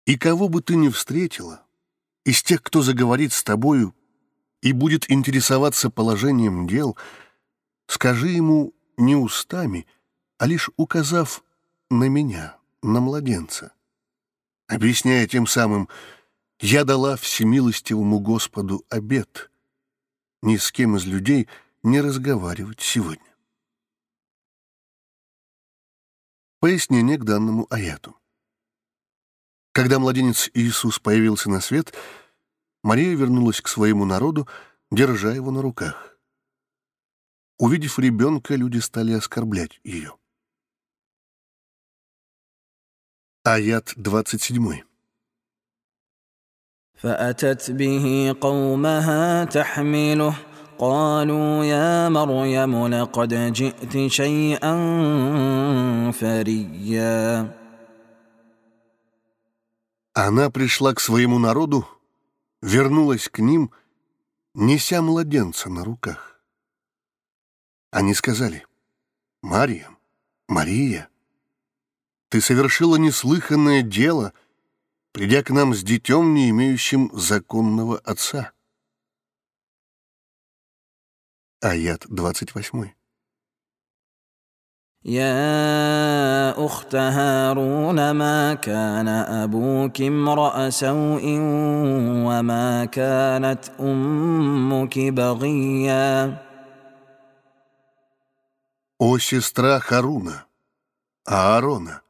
[0.06, 1.66] И кого бы ты ни встретила,
[2.24, 3.94] из тех, кто заговорит с тобою
[4.62, 6.96] и будет интересоваться положением дел,
[7.88, 9.86] скажи ему не устами,
[10.38, 11.42] а лишь указав
[11.90, 13.72] на меня, на младенца,
[14.68, 15.88] объясняя тем самым,
[16.60, 19.50] я дала всемилостивому Господу обет,
[20.40, 21.48] ни с кем из людей—
[21.83, 23.35] не разговаривать сегодня.
[26.59, 28.15] Пояснение к данному аяту.
[29.71, 31.93] Когда младенец Иисус появился на свет,
[32.83, 34.47] Мария вернулась к своему народу,
[34.91, 36.17] держа его на руках.
[37.57, 40.17] Увидев ребенка, люди стали оскорблять ее.
[43.43, 44.83] Аят 27.
[47.01, 50.35] فأتت به قومها تحمله
[50.83, 54.73] قالوا يا مريم لقد جئت شيئا
[56.11, 57.53] فريا
[60.13, 61.87] Она пришла к своему народу,
[62.61, 63.71] вернулась к ним,
[64.53, 66.41] неся младенца на руках.
[67.91, 68.65] Они сказали,
[69.41, 69.89] «Мария,
[70.47, 71.09] Мария,
[72.29, 74.33] ты совершила неслыханное дело,
[75.13, 78.51] придя к нам с детем, не имеющим законного отца».
[81.63, 82.99] Аят 28.
[85.05, 91.23] يا أخت هارون ما كان أبوك امرأ سوء
[92.27, 96.37] وما كانت أمك بغيا
[99.01, 100.45] О сестра Харуна,
[101.25, 102.01] Аарона,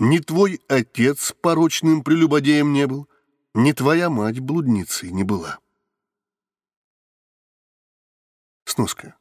[0.00, 3.08] ни твой отец порочным прелюбодеем не был,
[3.54, 5.60] ни твоя мать блудницей не была.
[8.75, 9.15] Сноска.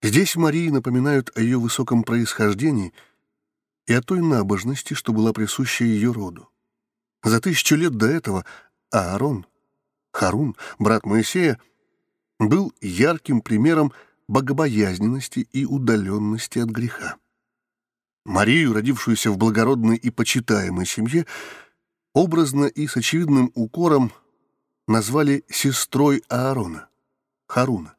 [0.00, 2.92] Здесь Марии напоминают о ее высоком происхождении
[3.86, 6.48] и о той набожности, что была присуща ее роду.
[7.24, 8.44] За тысячу лет до этого
[8.92, 9.44] Аарон,
[10.12, 11.58] Харун, брат Моисея,
[12.38, 13.92] был ярким примером
[14.28, 17.16] богобоязненности и удаленности от греха.
[18.24, 21.26] Марию, родившуюся в благородной и почитаемой семье,
[22.14, 24.12] образно и с очевидным укором
[24.86, 26.88] назвали сестрой Аарона,
[27.48, 27.96] Харуна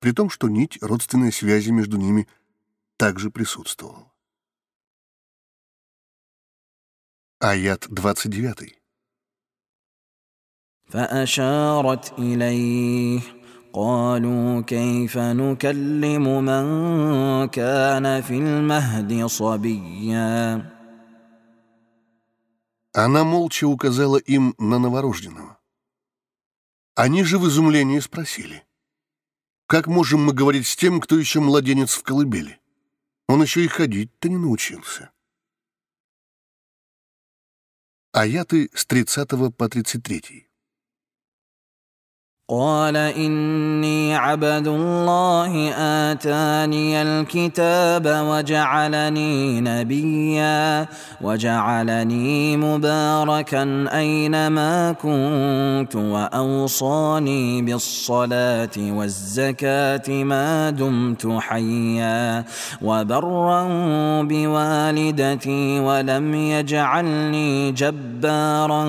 [0.00, 2.28] при том, что нить родственной связи между ними
[2.96, 4.12] также присутствовала.
[7.40, 8.80] Аят 29.
[10.88, 13.20] فأشارت إليه
[13.72, 20.72] قالوا كيف نكلم من كان في المهد صبيا
[22.94, 25.58] Она молча указала им на новорожденного.
[26.94, 28.69] Они же в изумлении спросили —
[29.71, 32.59] как можем мы говорить с тем, кто еще младенец в колыбели?
[33.29, 35.11] Он еще и ходить-то не научился.
[38.11, 40.49] Аяты с 30 по 33.
[42.51, 45.71] قال إني عبد الله
[46.11, 50.87] آتاني الكتاب وجعلني نبيا
[51.21, 62.43] وجعلني مباركا أينما كنت وأوصاني بالصلاة والزكاة ما دمت حيا
[62.81, 63.63] وبرا
[64.23, 68.85] بوالدتي ولم يجعلني جبارا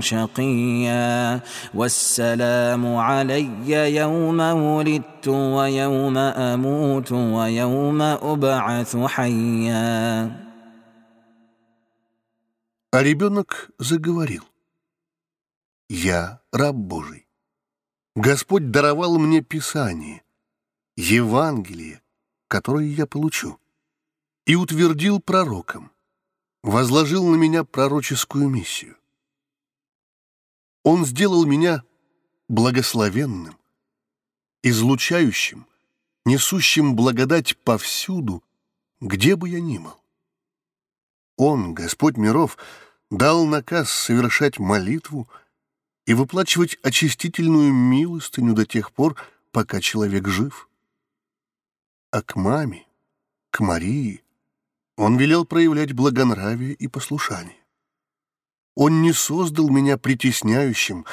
[0.00, 1.40] شقيا
[1.74, 10.51] والسلام السلام علي يوم ولدت ويوم اموت ويوم ابعث حيا
[12.93, 14.43] А ребенок заговорил.
[15.87, 17.25] «Я раб Божий.
[18.15, 20.21] Господь даровал мне Писание,
[20.97, 22.01] Евангелие,
[22.49, 23.57] которое я получу,
[24.45, 25.89] и утвердил пророком,
[26.63, 28.97] возложил на меня пророческую миссию.
[30.83, 31.83] Он сделал меня
[32.48, 33.56] благословенным,
[34.62, 35.66] излучающим,
[36.24, 38.42] несущим благодать повсюду,
[39.00, 39.94] где бы я ни был.
[41.36, 42.56] Он, Господь миров,
[43.10, 45.28] дал наказ совершать молитву
[46.06, 49.16] и выплачивать очистительную милостыню до тех пор,
[49.50, 50.68] пока человек жив.
[52.10, 52.86] А к маме,
[53.50, 54.22] к Марии,
[54.96, 57.56] он велел проявлять благонравие и послушание.
[58.74, 61.04] Он не создал меня притесняющим,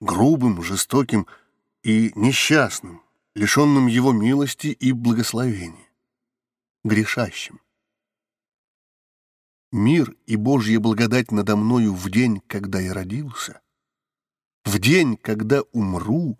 [0.00, 1.26] грубым, жестоким
[1.82, 3.02] и несчастным,
[3.34, 5.88] лишенным его милости и благословения,
[6.84, 7.60] грешащим.
[9.72, 13.60] Мир и Божья благодать надо мною в день, когда я родился,
[14.64, 16.38] в день, когда умру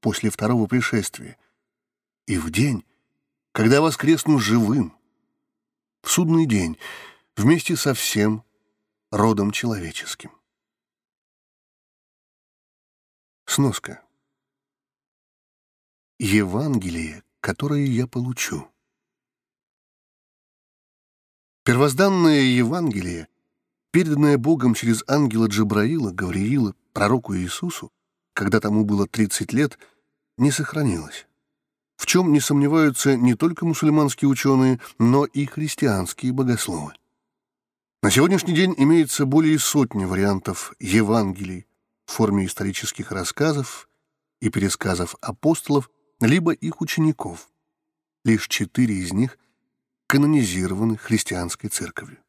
[0.00, 1.36] после второго пришествия,
[2.26, 2.84] и в день,
[3.52, 4.96] когда воскресну живым,
[6.02, 6.78] в судный день,
[7.36, 8.44] вместе со всем
[9.10, 10.30] родом человеческим.
[13.54, 14.00] Сноска.
[16.18, 18.66] Евангелие, которое я получу.
[21.62, 23.28] Первозданное Евангелие,
[23.90, 27.92] переданное Богом через ангела Джабраила, Гавриила, пророку Иисусу,
[28.32, 29.78] когда тому было 30 лет,
[30.38, 31.26] не сохранилось.
[31.98, 36.94] В чем не сомневаются не только мусульманские ученые, но и христианские богословы.
[38.02, 41.66] На сегодняшний день имеется более сотни вариантов Евангелий,
[42.06, 43.88] в форме исторических рассказов
[44.40, 47.50] и пересказов апостолов, либо их учеников.
[48.24, 49.38] Лишь четыре из них
[50.06, 52.22] канонизированы христианской церковью.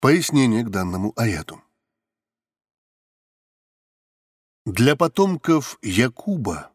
[0.00, 1.62] Пояснение к данному аяту.
[4.66, 6.72] Для потомков Якуба,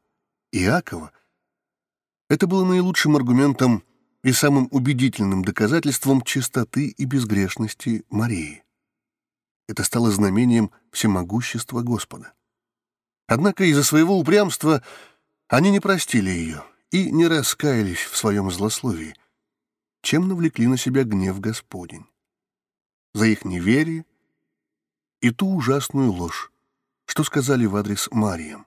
[0.52, 1.12] Иакова,
[2.30, 3.84] это было наилучшим аргументом
[4.24, 8.64] и самым убедительным доказательством чистоты и безгрешности Марии.
[9.68, 12.34] Это стало знамением всемогущества Господа.
[13.28, 14.84] Однако из-за своего упрямства
[15.47, 19.15] они не простили ее и не раскаялись в своем злословии,
[20.01, 22.05] чем навлекли на себя гнев Господень.
[23.13, 24.05] За их неверие
[25.22, 26.51] и ту ужасную ложь,
[27.05, 28.65] что сказали в адрес Мариям.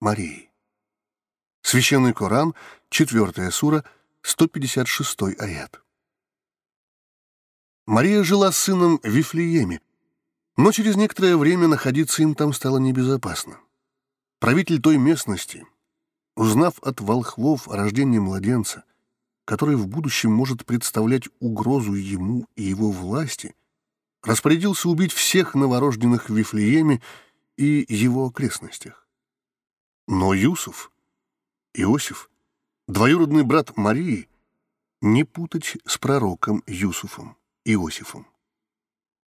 [0.00, 0.50] Марии.
[1.62, 2.54] Священный Коран,
[2.90, 3.84] 4 сура,
[4.22, 5.82] 156 аят.
[7.86, 9.80] Мария жила с сыном в Вифлееме,
[10.58, 13.60] но через некоторое время находиться им там стало небезопасно.
[14.40, 15.64] Правитель той местности,
[16.34, 18.82] узнав от волхвов о рождении младенца,
[19.44, 23.54] который в будущем может представлять угрозу ему и его власти,
[24.24, 27.00] распорядился убить всех новорожденных в Вифлееме
[27.56, 29.06] и его окрестностях.
[30.08, 30.90] Но Юсуф,
[31.72, 32.30] Иосиф,
[32.88, 34.28] двоюродный брат Марии,
[35.00, 38.26] не путать с пророком Юсуфом, Иосифом,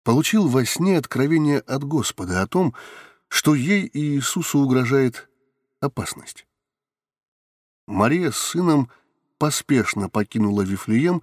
[0.02, 2.74] получил во сне откровение от Господа о том,
[3.28, 5.28] что ей и Иисусу угрожает
[5.80, 6.46] опасность.
[7.86, 8.90] Мария с сыном
[9.38, 11.22] поспешно покинула Вифлеем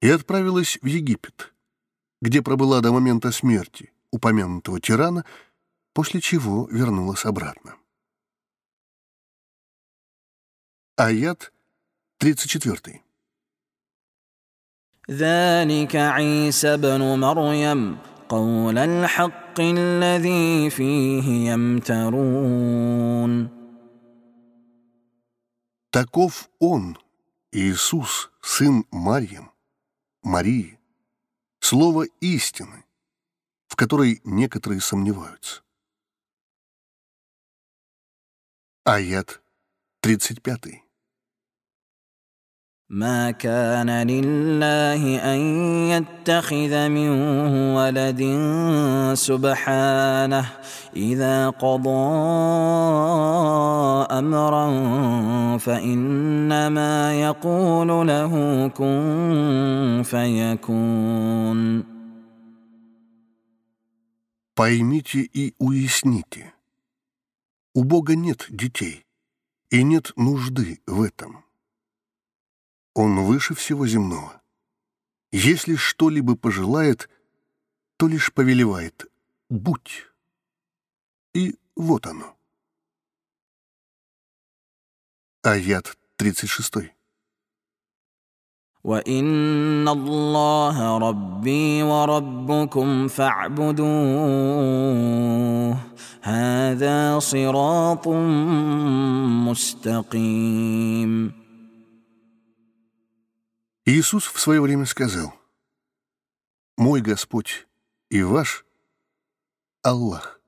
[0.00, 1.54] и отправилась в Египет,
[2.20, 5.24] где пробыла до момента смерти упомянутого тирана,
[5.92, 7.76] после чего вернулась обратно.
[10.96, 11.52] Аят
[12.18, 13.05] 34.
[15.09, 17.97] ذلك عيسى بن مريم
[18.29, 23.61] قول الحق الذي فيه يمترون
[25.91, 26.97] Таков он,
[27.51, 29.51] Иисус, сын Марьям,
[30.23, 30.79] Марии,
[31.59, 32.85] слово истины,
[33.67, 35.63] в которой некоторые сомневаются.
[38.85, 39.41] Аят
[39.99, 40.81] 35.
[42.91, 45.39] ما كان لله ان
[45.89, 47.09] يتخذ من
[47.75, 48.21] ولد
[49.13, 50.45] سبحانه
[50.95, 51.89] اذا قضى
[54.11, 54.67] امرا
[55.57, 61.91] فانما يقول له كن فيكون
[64.53, 66.53] Поймите и уясните.
[67.73, 69.05] У Бога нет детей,
[69.69, 71.44] и нет нужды в этом.
[72.95, 74.41] Он выше всего земного.
[75.31, 77.09] Если что-либо пожелает,
[77.97, 79.09] то лишь повелевает
[79.49, 80.07] «будь».
[81.33, 82.35] И вот оно.
[85.43, 86.91] Аят 36.
[88.83, 93.91] وان الله ربي وربكم فاعبدوه
[96.21, 98.07] هذا صراط
[99.47, 101.41] مستقيم
[103.88, 105.32] Иисус в свое время сказал,
[106.76, 107.68] «Мой Господь
[108.10, 108.66] и ваш
[109.82, 110.40] Аллах,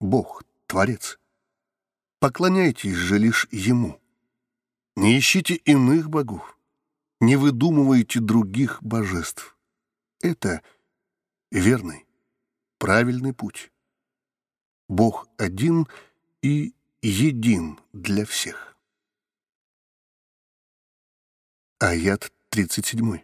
[0.00, 1.20] Бог, Творец,
[2.18, 4.00] поклоняйтесь же лишь Ему.
[4.96, 6.58] Не ищите иных богов,
[7.20, 9.56] не выдумывайте других божеств.
[10.20, 10.60] Это
[11.52, 12.04] верный,
[12.78, 13.70] правильный путь.
[14.88, 15.86] Бог один
[16.42, 18.76] и един для всех».
[21.78, 23.19] Аят 37.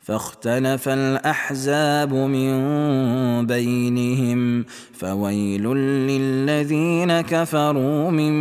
[0.00, 5.62] فاختلف الاحزاب من بينهم فويل
[6.10, 8.32] للذين كفروا من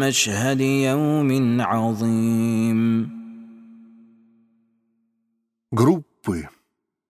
[0.00, 3.18] مشهد يوم عظيم
[5.70, 6.48] Группы,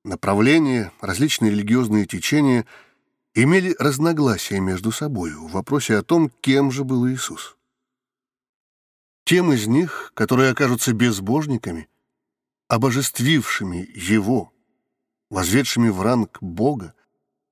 [0.04, 2.66] направления, различные религиозные течения
[3.34, 7.56] имели разногласия между собой в вопросе о том, кем же был Иисус.
[9.25, 11.87] тем из них, которые окажутся безбожниками,
[12.67, 14.53] обожествившими Его,
[15.29, 16.93] возведшими в ранг Бога,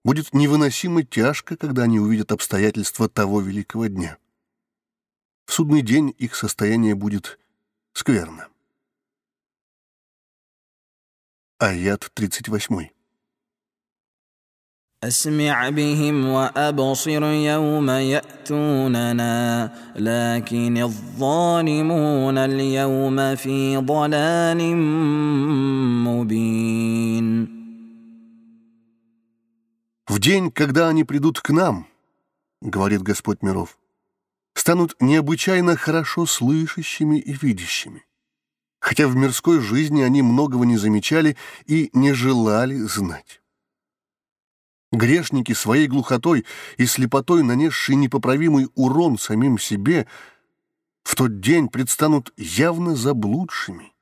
[0.03, 4.17] будет невыносимо тяжко, когда они увидят обстоятельства того великого дня.
[5.45, 7.39] В судный день их состояние будет
[7.93, 8.49] скверно.
[11.57, 12.89] Аят 38.
[15.06, 24.76] اسمع بهم وابصر يوم ياتوننا لكن الظالمون اليوم في ضلال
[26.06, 27.56] مبين
[30.08, 31.86] В день, когда они придут к нам,
[32.60, 33.76] говорит Господь миров,
[34.54, 38.04] станут необычайно хорошо слышащими и видящими,
[38.80, 41.36] хотя в мирской жизни они многого не замечали
[41.66, 43.39] и не желали знать.
[44.91, 46.45] Грешники своей глухотой
[46.77, 50.05] и слепотой, нанесшие непоправимый урон самим себе,
[51.03, 53.93] в тот день предстанут явно заблудшими.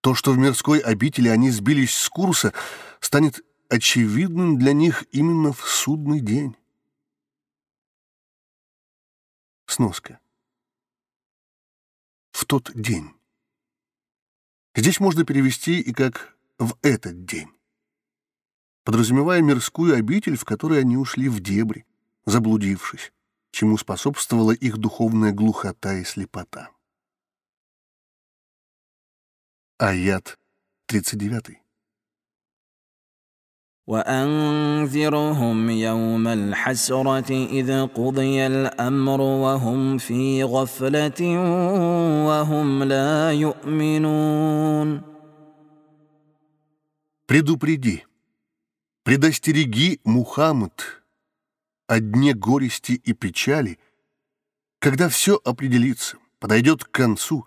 [0.00, 2.52] То, что в мирской обители они сбились с курса,
[3.00, 6.56] станет очевидным для них именно в судный день.
[9.66, 10.20] Сноска.
[12.30, 13.10] В тот день.
[14.76, 17.55] Здесь можно перевести и как «в этот день»
[18.85, 21.85] подразумевая мирскую обитель, в которой они ушли в дебри,
[22.25, 23.11] заблудившись,
[23.51, 26.69] чему способствовала их духовная глухота и слепота.
[29.77, 30.37] Аят
[30.87, 31.61] 39.
[33.87, 41.21] وأنذرهم يوم الحسرة إذ قضي الأمر وهم في غفلة
[42.27, 45.01] وهم لا يؤمنون
[47.27, 48.03] Предупреди,
[49.06, 51.02] предостереги Мухаммад
[51.86, 53.78] о дне горести и печали,
[54.80, 57.46] когда все определится, подойдет к концу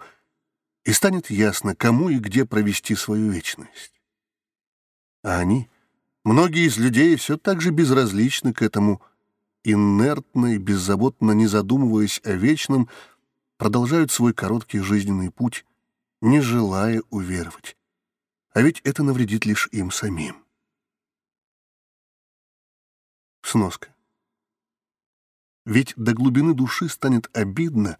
[0.85, 3.91] и станет ясно, кому и где провести свою вечность.
[5.21, 5.69] А они—
[6.23, 9.01] Многие из людей все так же безразличны к этому,
[9.63, 12.87] инертно и беззаботно не задумываясь о вечном,
[13.57, 15.65] продолжают свой короткий жизненный путь,
[16.21, 17.75] не желая уверовать.
[18.53, 20.45] А ведь это навредит лишь им самим.
[23.41, 23.93] Сноска.
[25.65, 27.97] Ведь до глубины души станет обидно,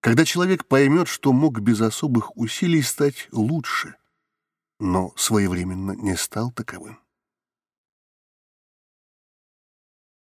[0.00, 3.96] когда человек поймет, что мог без особых усилий стать лучше,
[4.78, 7.00] но своевременно не стал таковым.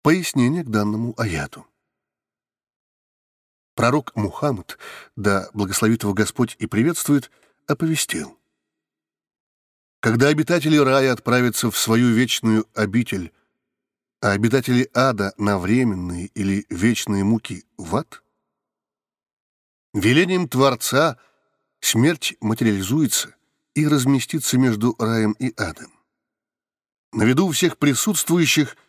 [0.01, 1.67] Пояснение к данному аяту.
[3.75, 4.79] Пророк Мухаммад,
[5.15, 7.29] да благословит его Господь и приветствует,
[7.67, 8.39] оповестил.
[9.99, 13.31] Когда обитатели рая отправятся в свою вечную обитель,
[14.21, 18.23] а обитатели ада на временные или вечные муки в ад,
[19.93, 21.17] велением Творца
[21.79, 23.35] смерть материализуется
[23.75, 25.91] и разместится между раем и адом.
[27.13, 28.75] На виду всех присутствующих–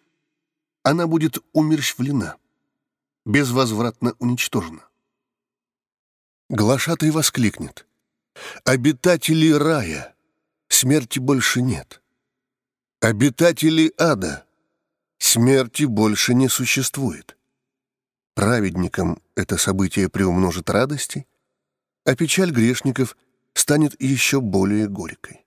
[0.89, 2.39] она будет умерщвлена,
[3.26, 4.89] безвозвратно уничтожена.
[6.49, 7.87] Глашатый воскликнет.
[8.64, 10.14] «Обитатели рая!
[10.68, 12.01] Смерти больше нет!
[13.01, 14.47] Обитатели ада!
[15.19, 17.37] Смерти больше не существует!»
[18.35, 21.27] Праведникам это событие приумножит радости,
[22.05, 23.16] а печаль грешников
[23.53, 25.45] станет еще более горькой.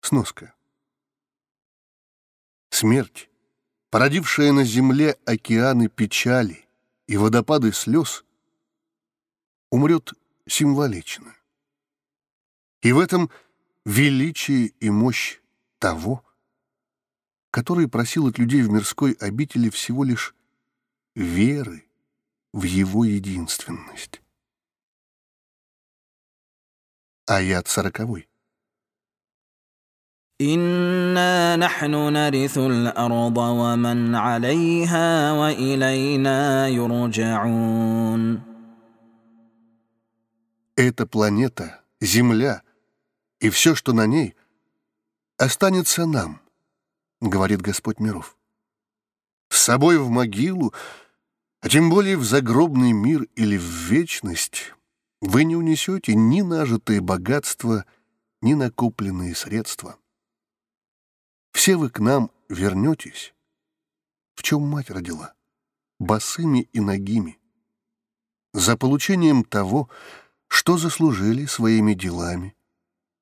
[0.00, 0.54] Сноска.
[2.70, 3.28] Смерть,
[3.90, 6.68] породившая на земле океаны печали
[7.08, 8.24] и водопады слез,
[9.70, 10.12] умрет
[10.46, 11.34] символично.
[12.82, 13.30] И в этом
[13.84, 15.40] величие и мощь
[15.80, 16.24] того,
[17.58, 20.32] который просил от людей в мирской обители всего лишь
[21.16, 21.84] веры
[22.52, 24.22] в его единственность.
[27.26, 28.28] Аят сороковой.
[30.38, 35.50] «Инна нахну нарисул арда ва ман алейха ва.
[40.76, 42.62] Эта планета, Земля
[43.40, 44.36] и все, что на ней,
[45.38, 46.40] останется нам–
[47.20, 48.36] говорит Господь миров.
[49.50, 50.74] С собой в могилу,
[51.60, 54.74] а тем более в загробный мир или в вечность,
[55.20, 57.84] вы не унесете ни нажитые богатства,
[58.40, 59.98] ни накопленные средства.
[61.52, 63.34] Все вы к нам вернетесь.
[64.34, 65.34] В чем мать родила?
[65.98, 67.38] Босыми и ногими.
[68.52, 69.90] За получением того,
[70.46, 72.56] что заслужили своими делами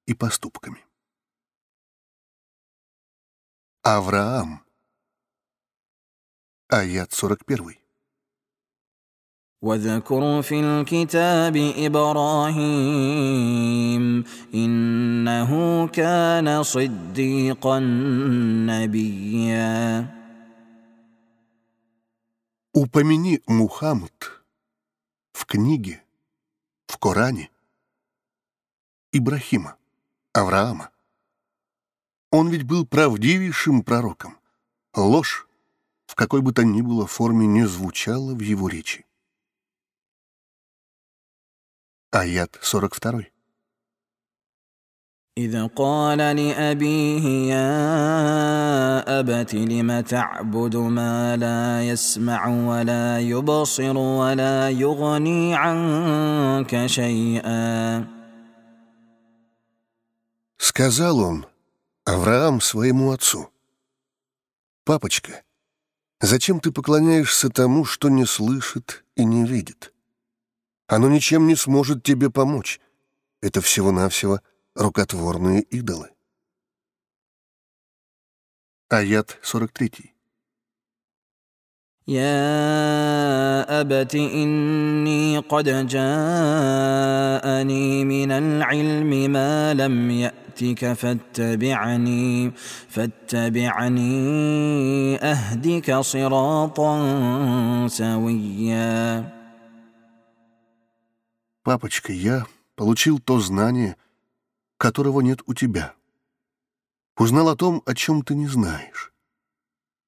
[0.06, 0.85] и поступками.
[3.85, 4.59] Авраам.
[6.69, 7.81] Аят 41.
[9.61, 13.03] واذكر في الكتاب ابراهيم
[14.53, 17.79] انه كان صديقا
[18.69, 20.21] نبيا
[22.73, 24.41] Упомяни Мухаммад
[25.33, 26.01] в книге,
[26.87, 27.49] в Коране,
[29.11, 29.75] Ибрахима,
[30.33, 30.89] Авраама.
[32.35, 34.37] Он ведь был правдивейшим пророком.
[34.95, 35.47] Ложь,
[36.07, 39.05] в какой бы то ни было форме, не звучала в его речи.
[42.11, 43.31] Аят 42.
[45.37, 56.85] إذ قال لأبيه يا أبت لم تعبد ما لا يسمع ولا يبصر ولا يغني عنك
[56.85, 58.07] شيئا
[60.57, 61.45] Сказал он,
[62.05, 63.49] Авраам, своему отцу,
[64.83, 65.43] «Папочка,
[66.19, 69.93] зачем ты поклоняешься тому, что не слышит и не видит?»
[70.91, 72.81] Оно ничем не сможет тебе помочь.
[73.41, 74.41] Это всего-навсего
[74.75, 76.09] рукотворные идолы.
[78.89, 80.13] Аят 43.
[82.07, 87.05] يا أبت إني قد جاءني
[88.05, 92.51] من العلم ما لم يأتك يأتك فاتبعني
[92.89, 94.11] فاتبعني
[95.17, 96.97] أهدك صراطا
[97.87, 99.41] سويا
[101.63, 103.95] Папочка, я получил то знание,
[104.79, 105.93] которого нет у тебя.
[107.15, 109.13] Узнал о том, о чем ты не знаешь.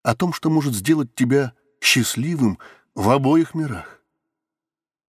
[0.01, 2.57] О том, что может сделать тебя счастливым
[2.95, 4.01] в обоих мирах.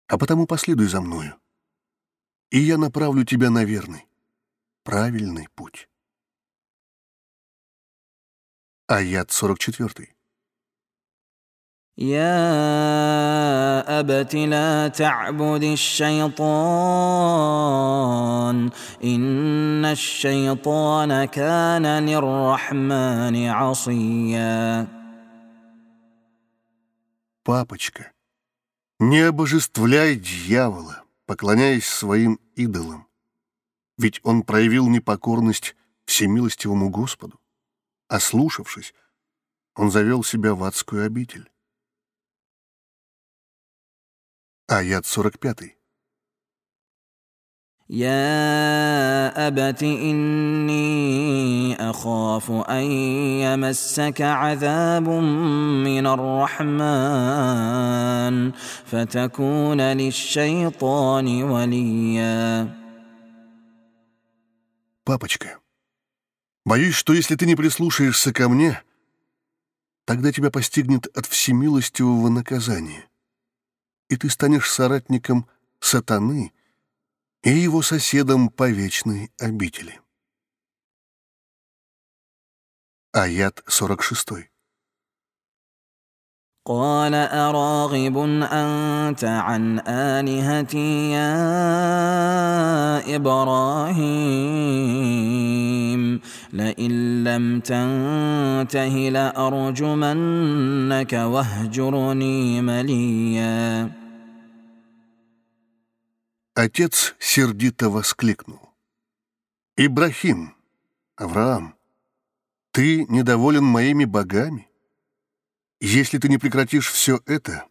[0.08, 1.36] А потому последуй за мною,
[2.50, 4.04] и я направлю тебя на верный,
[4.86, 5.88] правильный путь.
[8.88, 10.08] Аят 44.
[11.98, 12.40] يا
[14.00, 16.40] أبت لا تعبد الشيطان
[19.04, 24.88] إن الشيطان كان للرحمن عصيا
[27.44, 28.12] Папочка,
[29.00, 33.05] не обожествляй дьявола, поклоняясь своим идолам,
[33.98, 37.40] ведь он проявил непокорность всемилостивому Господу.
[38.08, 38.94] Ослушавшись,
[39.74, 41.50] он завел себя в адскую обитель.
[44.68, 45.76] Аят 45.
[47.92, 51.10] يا أبت إني
[51.90, 52.82] أخاف أن
[53.44, 56.06] يمسك عذاب من
[56.56, 56.92] الرحمن
[58.86, 62.75] فتكون للشيطان وليا
[65.07, 65.61] Папочка,
[66.65, 68.83] боюсь, что если ты не прислушаешься ко мне,
[70.03, 73.07] тогда тебя постигнет от всемилостивого наказания,
[74.09, 75.49] и ты станешь соратником
[75.79, 76.51] сатаны
[77.41, 80.01] и его соседом по вечной обители.
[83.13, 84.51] Аят 46.
[86.66, 88.18] قال أراغب
[88.52, 91.36] أنت عن آلهتي يا
[93.16, 94.02] إبراهيم
[96.52, 103.90] لئن لم تنته لأرجمنك واهجرني مليا
[106.54, 108.60] Отец сердито воскликнул.
[109.76, 110.54] «Ибрахим,
[111.16, 111.74] Авраам,
[112.72, 114.68] ты недоволен моими богами?
[115.79, 117.67] Если ты не прекратишь все это,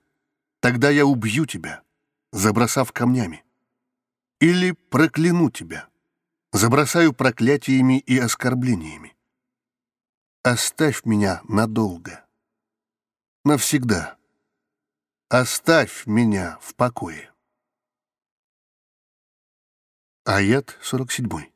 [0.60, 1.82] тогда я убью тебя,
[2.32, 3.44] забросав камнями.
[4.38, 5.88] Или прокляну тебя,
[6.52, 9.16] забросаю проклятиями и оскорблениями.
[10.42, 12.24] Оставь меня надолго,
[13.44, 14.16] навсегда.
[15.28, 17.32] Оставь меня в покое.
[20.24, 21.55] Аят 47.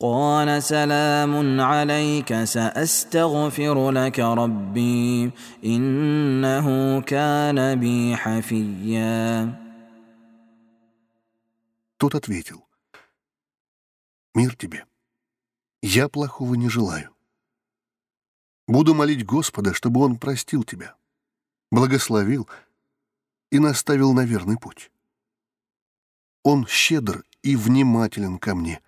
[0.00, 5.30] قال سلام عليك سأستغفر لك ربي
[5.64, 9.64] إنه كان بي حفيا
[11.96, 12.66] Тот ответил,
[14.34, 14.84] «Мир тебе,
[15.80, 17.14] я плохого не желаю.
[18.66, 20.96] Буду молить Господа, чтобы Он простил тебя,
[21.70, 22.46] благословил
[23.50, 24.90] и наставил на верный путь.
[26.42, 28.82] Он щедр и внимателен ко мне,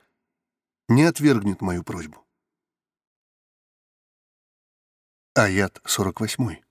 [0.90, 2.26] не отвергнет мою просьбу».
[5.34, 6.66] Аят 48.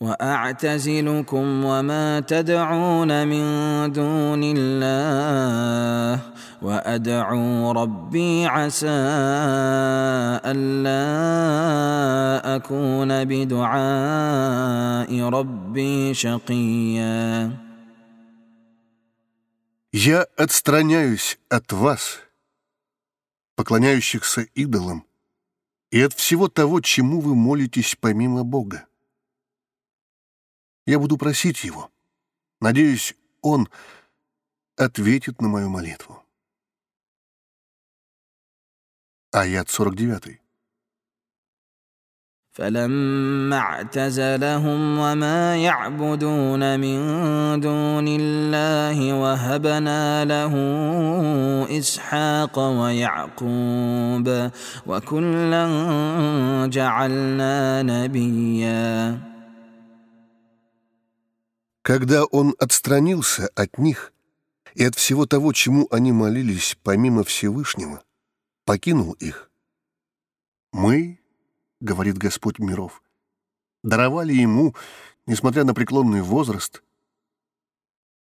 [0.00, 3.44] واعتزلكم وما تدعون من
[3.92, 6.22] دون الله
[6.62, 8.88] وادعو ربي عسى
[10.44, 11.06] الا
[12.56, 17.50] اكون بدعاء ربي شقيا
[19.93, 22.19] «Я отстраняюсь от вас,
[23.55, 25.05] поклоняющихся идолам,
[25.91, 28.87] и от всего того, чему вы молитесь помимо Бога.
[30.85, 31.91] Я буду просить Его.
[32.61, 33.69] Надеюсь, Он
[34.77, 36.23] ответит на мою молитву».
[39.31, 40.40] Аят 49.
[42.56, 46.98] فلما اعتزلهم وما يعبدون من
[47.60, 50.54] دون الله وهبنا له
[51.78, 54.50] اسحاق ويعقوب
[54.86, 55.66] وكلا
[56.72, 59.20] جعلنا نبيا
[61.82, 64.12] Когда он отстранился от них
[64.74, 68.02] и от всего того, чему они молились помимо Всевышнего,
[68.64, 69.50] покинул их,
[70.72, 71.19] мы —
[71.81, 73.03] говорит Господь миров,—
[73.83, 74.75] даровали ему,
[75.25, 76.83] несмотря на преклонный возраст,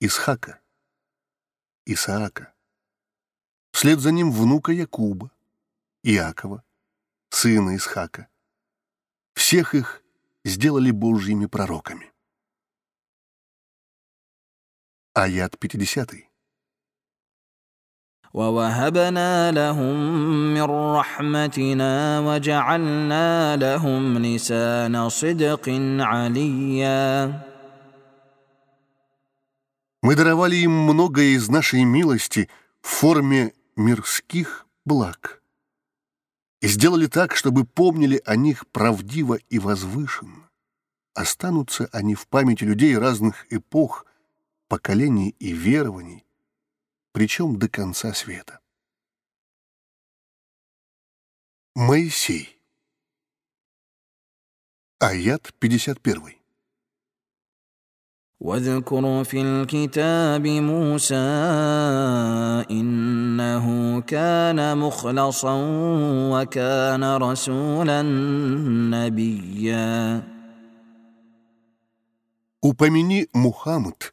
[0.01, 0.61] Исхака,
[1.85, 2.55] Исаака,
[3.73, 5.31] вслед за ним внука Якуба,
[6.03, 6.65] Иакова,
[7.29, 8.29] сына Исхака.
[9.35, 10.03] Всех их
[10.45, 12.11] сделали Божьими пророками.
[15.13, 16.30] Аят 50.
[18.36, 19.96] ووهبنا لهم
[20.54, 20.68] من
[20.98, 25.70] رحمتنا وجعلنا لهم لسان صدق
[26.00, 27.42] عليا
[30.02, 32.50] Мы даровали им многое из нашей милости
[32.82, 35.42] в форме мирских благ
[36.60, 40.50] и сделали так, чтобы помнили о них правдиво и возвышенно.
[41.14, 44.06] Останутся они в памяти людей разных эпох,
[44.68, 46.26] поколений и верований,
[47.12, 48.60] причем до конца света.
[51.76, 52.60] Моисей.
[55.00, 56.36] Аят 51.
[58.40, 61.16] واذكر في الكتاب موسى
[62.72, 65.56] انه كان مخلصا
[66.32, 68.02] وكان رسولا
[68.92, 70.36] نبيا
[72.66, 74.12] Упомяни Мухаммад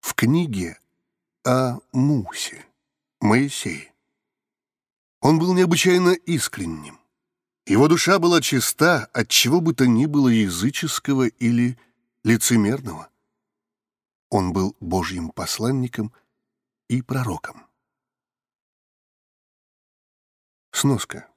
[0.00, 0.78] в книге
[1.49, 2.63] о Мусе,
[3.21, 3.91] Моисее.
[5.19, 6.99] Он был необычайно искренним.
[7.65, 11.75] Его душа была чиста от чего бы то ни было языческого или
[12.23, 13.09] лицемерного.
[14.29, 16.13] Он был Божьим посланником
[16.87, 17.65] и пророком.
[20.71, 21.27] Сноска.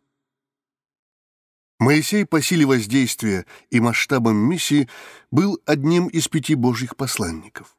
[1.79, 4.91] Моисей по силе воздействия и масштабам миссии
[5.31, 7.79] был одним из пяти Божьих посланников.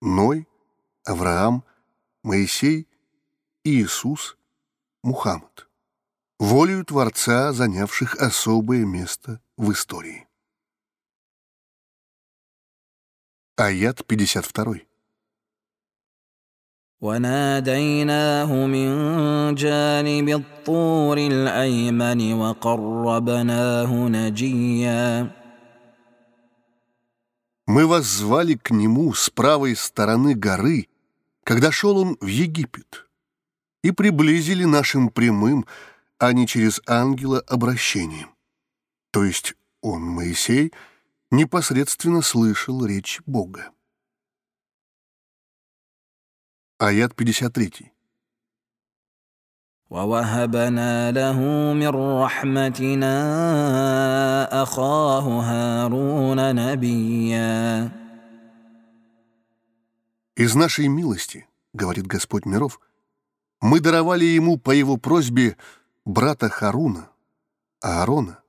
[0.00, 0.46] Ной,
[1.05, 1.63] Авраам,
[2.23, 2.87] Моисей,
[3.63, 4.37] Иисус,
[5.03, 5.67] Мухаммад.
[6.39, 10.27] Волею Творца, занявших особое место в истории.
[13.57, 14.81] Аят 52.
[17.01, 25.31] وناديناه من جانب الطور الايمن وقربناه نجيا
[27.67, 30.87] Мы воззвали к нему с правой стороны горы,
[31.45, 33.07] когда шел он в Египет,
[33.83, 35.65] и приблизили нашим прямым,
[36.19, 38.29] а не через ангела, обращением.
[39.11, 40.81] То есть он, Моисей, —
[41.31, 43.71] непосредственно слышал речь Бога.
[46.77, 47.91] Аят 53.
[49.91, 51.39] ووهبنا له
[51.73, 51.89] من
[52.23, 53.13] رحمتنا
[54.63, 57.91] أخاه هارون نبيا
[60.36, 62.78] «Из нашей милости,— говорит Господь миров,—
[63.62, 65.56] мы даровали ему по его просьбе
[66.04, 67.10] брата Харуна,
[67.80, 68.42] Аарона,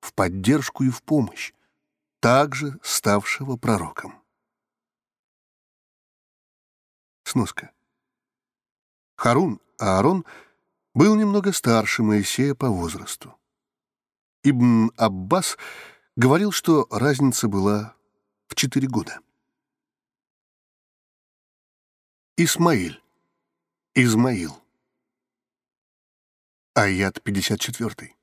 [0.00, 1.52] в поддержку и в помощь,
[2.20, 4.22] также ставшего пророком.
[7.24, 7.70] Сноска.
[9.16, 10.24] Харун, Аарон,
[10.94, 13.36] был немного старше Моисея по возрасту.
[14.42, 15.58] Ибн Аббас
[16.16, 17.94] говорил, что разница была
[18.48, 19.20] в четыре года.
[22.39, 23.01] Исмаиль.
[23.95, 24.51] Измаил.
[26.75, 28.15] Аят 54.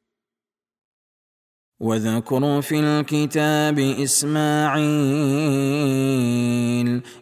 [1.82, 4.82] واذكر في الكتاب اسماعيل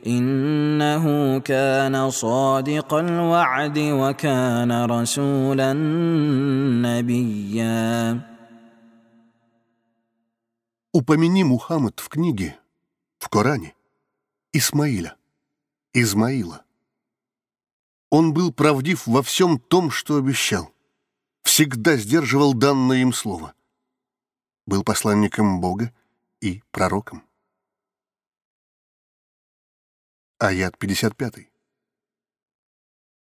[0.07, 5.73] انه كان صادق الوعد وكان رسولا
[6.83, 8.21] نبيا
[10.93, 12.59] Упомяни Мухаммад в книге,
[13.21, 13.75] в Коране,
[14.53, 15.15] Исмаиля,
[15.95, 16.64] Измаила.
[18.15, 20.73] Он был правдив во всем том, что обещал,
[21.43, 23.61] всегда сдерживал данное им слово —
[24.71, 25.93] был посланником Бога
[26.41, 27.23] и пророком.
[30.39, 31.51] Аят 55.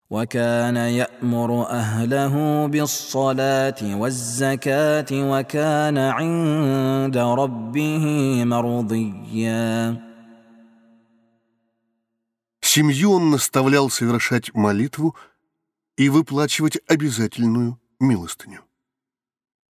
[0.09, 8.05] وكان يأمر أهله بالصلاة والزكاة وكان عند ربه
[8.45, 10.01] مرضيا
[12.72, 15.16] Семью он наставлял совершать молитву
[15.96, 18.64] и выплачивать обязательную милостыню.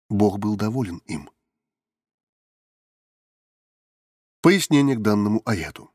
[0.08, 1.30] Бог был доволен им.
[4.40, 5.92] Пояснение к данному аяту.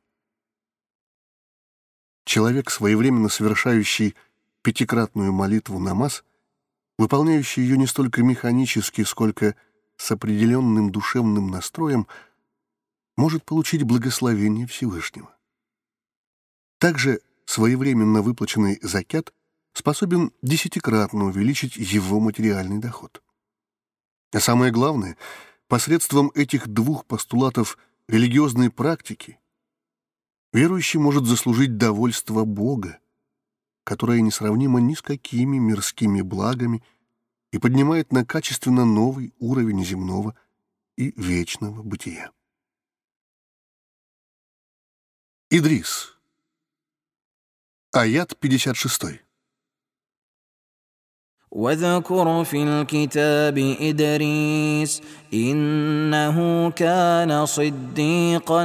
[2.24, 4.16] Человек, своевременно совершающий
[4.62, 6.24] пятикратную молитву намаз,
[6.98, 9.58] выполняющий ее не столько механически, сколько
[9.98, 12.08] с определенным душевным настроем,
[13.18, 15.33] может получить благословение Всевышнего.
[16.84, 19.34] Также своевременно выплаченный закят
[19.72, 23.24] способен десятикратно увеличить его материальный доход.
[24.34, 25.16] А самое главное,
[25.70, 27.78] посредством этих двух постулатов–
[28.10, 29.40] религиозной практики,
[30.52, 33.00] верующий может заслужить довольство Бога,
[33.86, 36.84] которое несравнимо ни с какими мирскими благами
[37.54, 40.36] и поднимает на качественно новый уровень земного
[40.98, 42.34] и вечного бытия.
[45.50, 46.14] Идрис.
[47.95, 49.29] Аят 56.
[51.51, 55.03] واذكر في الكتاب إدريس
[55.35, 58.65] إنه كان صديقا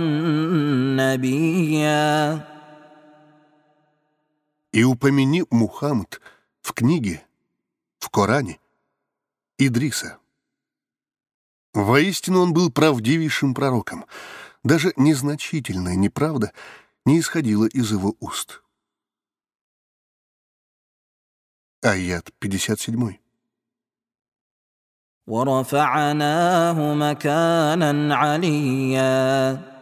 [0.99, 2.53] نبيا
[4.75, 6.19] И упомяни Мухаммад
[6.61, 7.23] в книге,
[7.99, 8.59] в Коране,
[9.59, 10.17] Идриса.
[11.73, 14.05] Воистину он был правдивейшим пророком.
[14.63, 16.53] Даже незначительная неправда
[17.05, 18.63] не исходила из его уст.
[21.81, 23.23] Аят 57.
[25.27, 29.73] ورفعناه مكانا عليا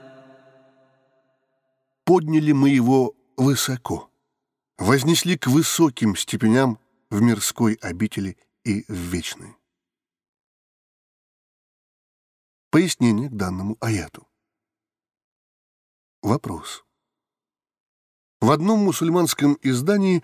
[2.04, 4.10] Подняли мы его высоко,
[4.78, 9.56] вознесли к высоким степеням в мирской обители и в вечной.
[12.72, 14.28] Пояснение к данному аяту.
[16.22, 16.84] Вопрос.
[18.42, 20.24] В одном мусульманском издании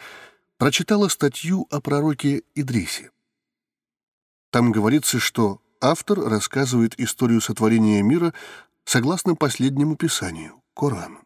[0.62, 3.10] прочитала статью о пророке Идрисе.
[4.52, 8.32] Там говорится, что автор рассказывает историю сотворения мира
[8.84, 11.18] согласно последнему писанию— Корану.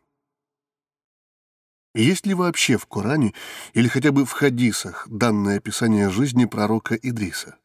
[1.95, 3.34] Есть ли вообще в Коране
[3.74, 7.59] или хотя бы в хадисах данное описание жизни пророка Идриса?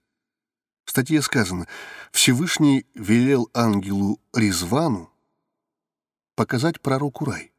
[0.84, 1.70] В статье сказано,
[2.12, 5.10] Всевышний велел ангелу Ризвану
[6.36, 7.51] показать пророку рай.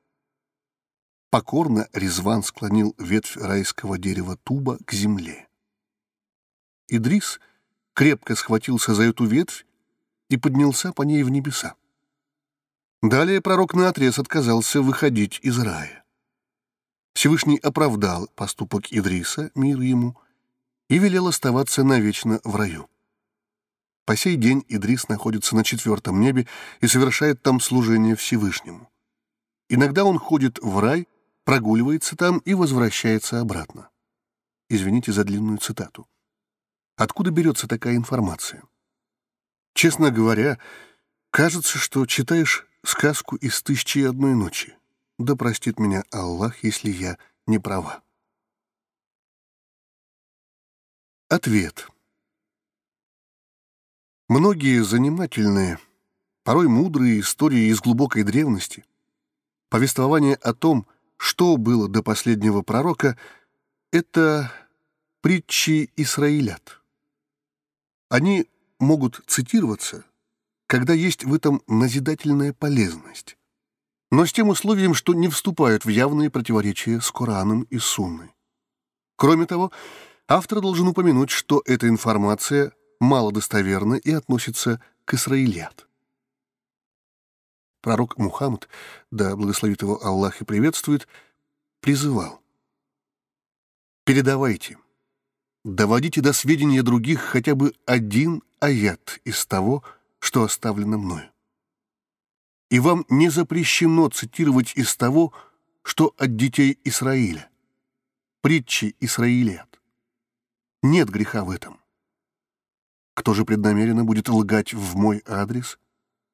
[1.33, 5.49] Покорно Резван склонил ветвь райского дерева туба к земле.
[6.89, 7.41] Идрис
[7.95, 9.65] крепко схватился за эту ветвь
[10.29, 11.75] и поднялся по ней в небеса.
[13.01, 16.05] Далее пророк наотрез отказался выходить из рая.
[17.15, 20.19] Всевышний оправдал поступок Идриса, мир ему,
[20.91, 22.91] и велел оставаться навечно в раю.
[24.05, 26.47] По сей день Идрис находится на четвертом небе
[26.83, 28.91] и совершает там служение Всевышнему.
[29.71, 31.09] Иногда он ходит в рай—
[31.45, 33.91] прогуливается там и возвращается обратно.
[34.69, 36.09] Извините за длинную цитату.
[36.97, 38.63] Откуда берется такая информация?
[39.75, 40.59] Честно говоря,
[41.31, 44.77] кажется, что читаешь сказку из «Тысячи и одной ночи».
[45.19, 48.03] Да простит меня Аллах, если я не права.
[51.29, 51.89] Ответ.
[54.29, 55.79] Многие занимательные,
[56.43, 58.85] порой мудрые истории из глубокой древности,
[59.69, 60.87] повествование о том,
[61.23, 63.17] что было до последнего пророка,
[63.93, 64.53] это
[65.21, 66.83] притчи Исраилят.
[68.11, 68.49] Они
[68.81, 70.05] могут цитироваться,
[70.67, 73.37] когда есть в этом назидательная полезность,
[74.11, 78.35] но с тем условием, что не вступают в явные противоречия с Кораном и Сунной.
[79.15, 79.71] Кроме того,
[80.27, 85.87] автор должен упомянуть, что эта информация малодостоверна и относится к Исраилят.
[87.83, 88.69] Пророк Мухаммад,
[89.11, 91.09] да благословит его Аллах и приветствует,
[91.81, 92.41] призывал.
[94.05, 94.79] «Передавайте,
[95.65, 99.83] доводите до сведения других хотя бы один аят из того,
[100.21, 101.29] что оставлено мною.
[102.71, 105.33] И вам не запрещено цитировать из того,
[105.83, 107.51] что от детей Исраиля,
[108.43, 109.81] притчи Исраилят.
[110.83, 111.81] Нет греха в этом.
[113.15, 115.79] Кто же преднамеренно будет лгать в мой адрес,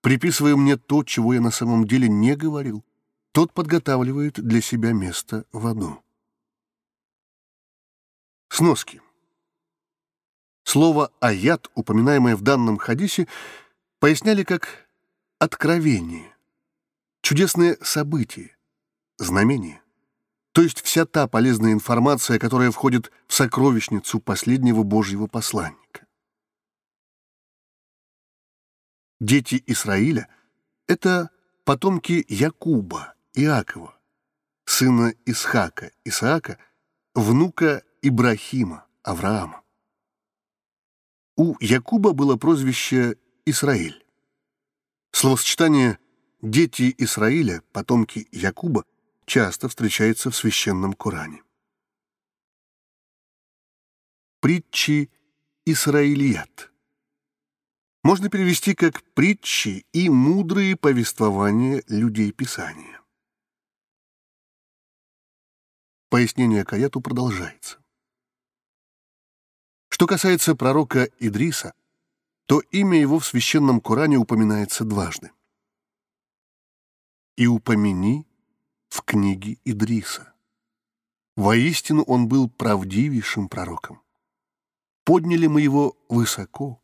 [0.01, 2.84] приписывая мне то, чего я на самом деле не говорил,
[3.32, 6.03] тот подготавливает для себя место в аду.
[8.49, 9.01] Сноски.
[10.64, 13.26] Слово «аят», упоминаемое в данном хадисе,
[14.01, 14.88] поясняли как
[15.38, 16.36] «откровение»,
[17.22, 18.57] «чудесное событие»,
[19.18, 19.80] «знамение»,
[20.53, 25.88] то есть вся та полезная информация, которая входит в сокровищницу последнего Божьего посланника.
[29.21, 30.29] Дети Исраиля—
[30.87, 31.31] это
[31.64, 33.99] потомки Якуба, Иакова,
[34.64, 36.59] сына Исхака, Исаака,
[37.14, 39.62] внука Ибрахима, Авраама.
[41.37, 44.05] У Якуба было прозвище Исраиль.
[45.11, 45.99] Словосочетание
[46.41, 48.85] «дети Исраиля», потомки Якуба,
[49.25, 51.43] часто встречается в священном Коране.
[54.41, 55.11] Притчи
[55.64, 56.71] Исраилият
[58.09, 63.02] можно перевести как притчи и мудрые повествования людей Писания.
[66.09, 67.76] Пояснение к аяту продолжается.
[69.90, 71.74] Что касается пророка Идриса,
[72.46, 75.30] то имя его в священном Коране упоминается дважды.
[77.36, 78.26] «И упомяни
[78.88, 80.32] в книге Идриса.
[81.36, 84.00] Воистину он был правдивейшим пророком.
[85.04, 86.82] Подняли мы его высоко,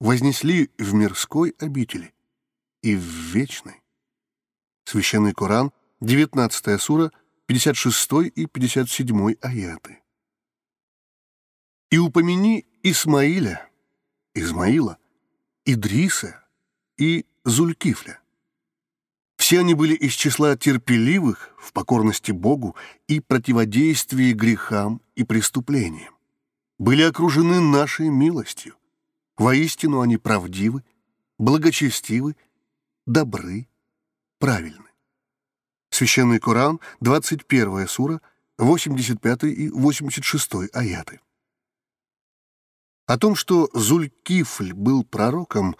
[0.00, 2.14] вознесли в мирской обители
[2.82, 3.82] и в вечной.
[4.84, 7.12] Священный Коран, 19 сура,
[7.46, 10.02] 56 и 57 аяты.
[11.90, 13.68] И упомяни Исмаиля,
[14.34, 14.98] Измаила,
[15.64, 16.44] Идриса
[16.96, 18.20] и Зулькифля.
[19.36, 22.76] Все они были из числа терпеливых в покорности Богу
[23.06, 26.14] и противодействии грехам и преступлениям.
[26.78, 28.77] Были окружены нашей милостью.
[29.38, 30.84] Воистину они правдивы,
[31.38, 32.36] благочестивы,
[33.06, 33.68] добры,
[34.38, 34.90] правильны.
[35.90, 38.20] Священный Коран, 21 сура,
[38.58, 41.20] 85 и 86 аяты.
[43.06, 45.76] О том, что Зулькифль был пророком,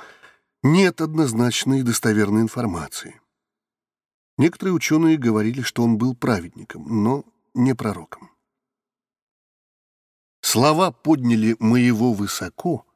[0.62, 3.20] нет однозначной и достоверной информации.
[4.38, 8.30] Некоторые ученые говорили, что он был праведником, но не пророком.
[10.40, 12.88] Слова «подняли моего высоко»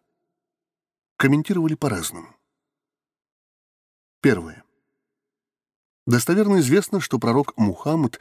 [1.17, 2.29] комментировали по-разному.
[4.21, 4.65] Первое.
[6.07, 8.19] Достоверно известно, что пророк Мухаммад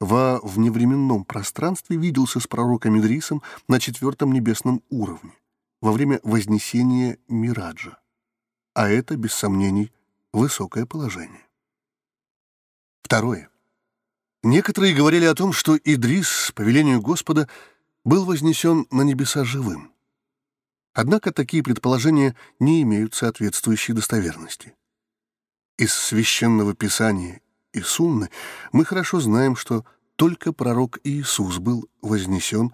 [0.00, 5.32] во вневременном пространстве виделся с пророком Идрисом на четвертом небесном уровне
[5.80, 7.98] во время вознесения Мираджа.
[8.74, 9.92] А это, без сомнений,
[10.32, 11.46] высокое положение.
[13.02, 13.48] Второе.
[14.42, 17.48] Некоторые говорили о том, что Идрис, по велению Господа,
[18.04, 19.93] был вознесен на небеса живым.
[20.94, 24.74] Однако такие предположения не имеют соответствующей достоверности.
[25.76, 27.40] Из священного писания
[27.72, 28.30] и сунны
[28.70, 29.84] мы хорошо знаем, что
[30.14, 32.72] только пророк Иисус был вознесен,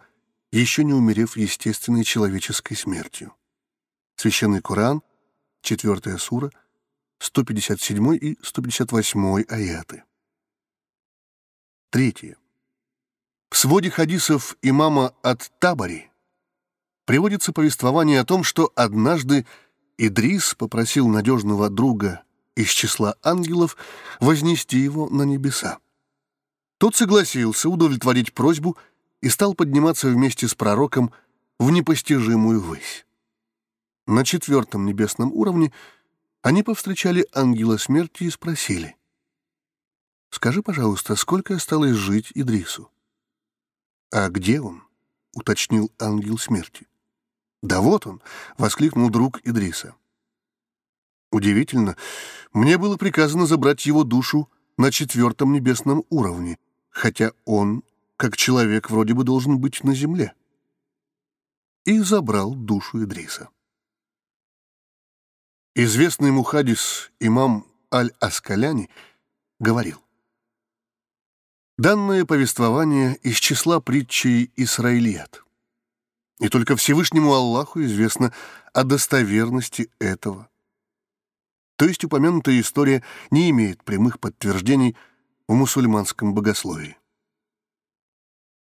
[0.53, 3.35] еще не умерев естественной человеческой смертью.
[4.17, 5.03] Священный Коран,
[5.63, 6.51] 4 сура,
[7.21, 10.05] 157 и 158 аяты.
[11.89, 12.37] Третье.
[13.49, 16.10] В своде хадисов имама от Табари
[17.11, 19.45] приводится повествование о том, что однажды
[19.99, 22.23] Идрис попросил надежного друга
[22.55, 23.77] из числа ангелов
[24.21, 25.81] вознести его на небеса.
[26.79, 28.79] Тот согласился удовлетворить просьбу
[29.23, 31.13] и стал подниматься вместе с пророком
[31.59, 33.05] в непостижимую высь.
[34.07, 35.73] На четвертом небесном уровне
[36.43, 38.95] они повстречали ангела смерти и спросили,
[40.31, 42.89] «Скажи, пожалуйста, сколько осталось жить Идрису?»
[44.13, 44.85] «А где он?»—
[45.35, 46.87] уточнил ангел смерти.
[47.63, 48.23] «Да вот он!»—
[48.59, 49.95] воскликнул друг Идриса.
[51.31, 51.97] Удивительно,
[52.53, 56.59] мне было приказано забрать его душу на четвертом небесном уровне,
[56.89, 57.85] хотя он,
[58.17, 60.33] как человек, вроде бы должен быть на земле.
[61.85, 63.49] И забрал душу Идриса.
[65.75, 68.91] Известный мухадис имам Аль-Аскаляни
[69.61, 70.03] говорил,
[71.81, 75.43] Данное повествование из числа притчей Исраилият.
[76.41, 78.33] И только Всевышнему Аллаху известно
[78.75, 80.51] о достоверности этого
[81.81, 84.99] то есть упомянутая история не имеет прямых подтверждений
[85.49, 86.99] в мусульманском богословии.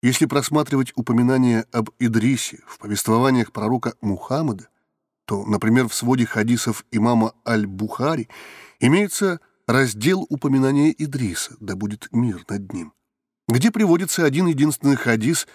[0.02, 4.68] Если просматривать упоминания об Идрисе в повествованиях пророка Мухаммада,
[5.26, 8.28] то, например, в своде хадисов имама Аль-Бухари
[8.80, 12.94] имеется раздел упоминания Идриса, да будет мир над ним,
[13.46, 15.46] где приводится один единственный хадис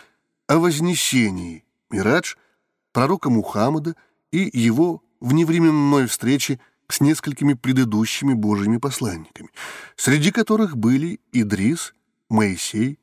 [0.48, 2.36] о вознесении, мирадж,
[2.92, 3.96] пророка Мухаммада
[4.32, 9.50] и его вневременной встрече с несколькими предыдущими божьими посланниками,
[9.96, 11.94] среди которых были Идрис,
[12.30, 13.00] Моисей,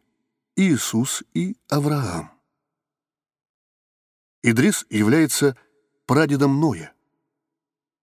[0.56, 2.30] Иисус и Авраам.
[4.42, 5.56] Идрис является
[6.06, 6.92] прадедом Ноя,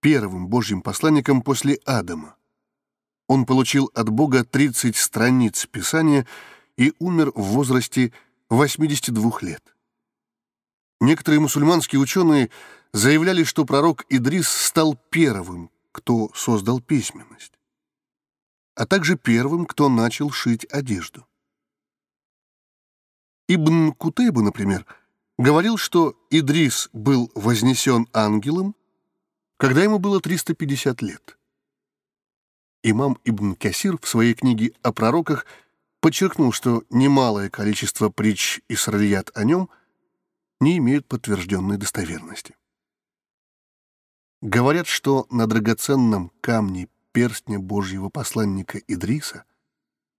[0.02, 2.36] первым божьим посланником после Адама.
[3.28, 6.28] Он получил от Бога 30 страниц Писания
[6.78, 8.12] и умер в возрасте
[8.50, 9.73] 82 лет.
[11.04, 12.50] Некоторые мусульманские ученые
[12.94, 17.52] заявляли, что пророк Идрис стал первым, кто создал письменность,
[18.76, 21.28] а также первым, кто начал шить одежду.
[23.50, 24.86] Ибн Кутейба, например,
[25.38, 28.74] говорил, что Идрис был вознесен ангелом,
[29.58, 31.38] когда ему было 350 лет.
[32.82, 35.46] Имам Ибн Касир в своей книге о пророках
[36.00, 39.70] подчеркнул, что немалое количество притч и сральят о нем
[40.64, 42.56] не имеют подтвержденной достоверности.
[44.42, 49.46] Говорят, что на драгоценном камне перстня Божьего посланника Идриса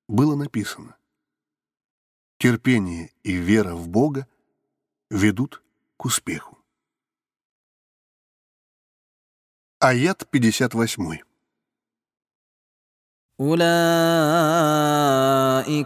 [0.09, 0.97] было написано
[2.39, 4.29] «Терпение и вера в Бога
[5.11, 5.63] ведут
[5.97, 6.59] к успеху».
[9.79, 11.34] Аят 58.
[13.41, 13.65] أولئك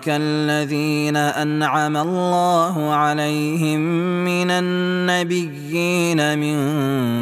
[0.09, 3.81] الذين أنعم الله عليهم
[4.25, 6.59] من النبيين من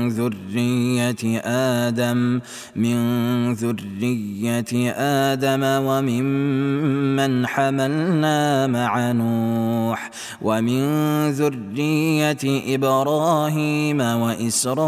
[0.08, 1.40] ذرية
[1.86, 2.40] آدم
[2.76, 10.10] من ذرية آدم وممن حملنا مع نوح
[10.42, 10.82] ومن
[11.30, 14.86] ذرية إبراهيم وإسرائيل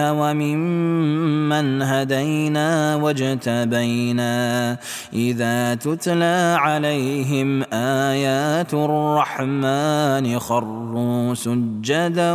[0.00, 4.77] وممن هدينا واجتبينا
[5.13, 12.33] إذا تتلى عليهم آيات الرحمن خروا سجدا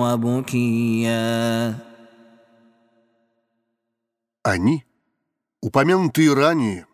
[0.00, 1.74] وبكيا
[4.46, 4.84] Они,
[5.62, 6.86] упомянутые ранее,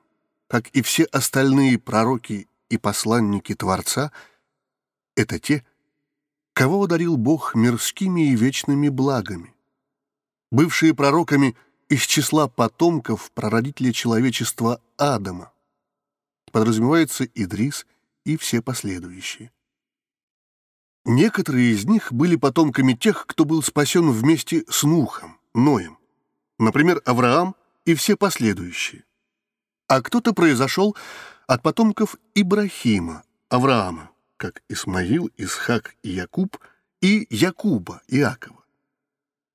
[0.47, 4.13] как и все остальные пророки и посланники Творца,
[5.17, 5.65] это те,
[6.53, 9.53] кого одарил Бог мирскими и вечными благами.
[10.56, 11.54] Бывшие пророками
[11.90, 15.52] из числа потомков прародителя человечества Адама.
[16.54, 17.86] Подразумевается Идрис
[18.24, 19.52] и все последующие.
[21.04, 25.98] Некоторые из них были потомками тех, кто был спасен вместе с Нухом, Ноем.
[26.58, 29.04] Например, Авраам и все последующие.
[29.90, 30.96] А кто-то произошел
[31.48, 36.58] от потомков Ибрахима, Авраама, как Исмаил, Исхак и Якуб,
[37.02, 38.55] и Якуба, Иакова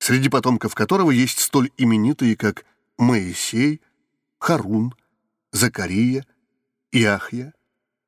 [0.00, 2.64] среди потомков которого есть столь именитые, как
[2.98, 3.80] Моисей,
[4.38, 4.94] Харун,
[5.52, 6.26] Закария,
[6.90, 7.54] Иахья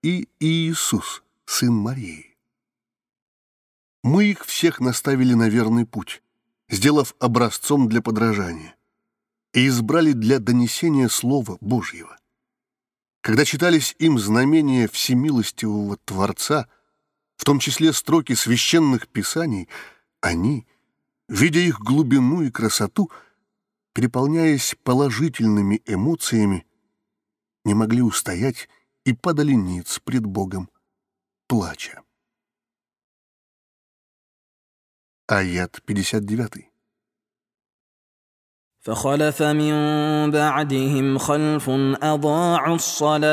[0.02, 2.36] и Иисус, сын Марии.
[4.02, 6.22] Мы их всех наставили на верный путь,
[6.68, 8.74] сделав образцом для подражания,
[9.52, 12.18] и избрали для донесения Слова Божьего.
[13.20, 16.68] Когда читались им знамения всемилостивого Творца,
[17.36, 19.68] в том числе строки священных писаний,
[20.20, 20.66] они—
[21.32, 23.10] видя их глубину и красоту,
[23.94, 26.66] переполняясь положительными эмоциями,
[27.64, 28.68] не могли устоять
[29.04, 30.68] и падали ниц пред Богом,
[31.46, 32.02] плача.
[35.26, 36.71] Аят 59.
[38.87, 39.75] فخلف من
[40.31, 41.69] بعدهم خلف
[42.01, 43.27] اضاعوا الصلاه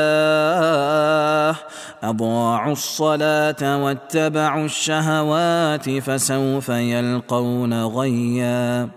[2.03, 8.89] اضاعوا الصلاه واتبعوا الشهوات فسوف يلقون غيا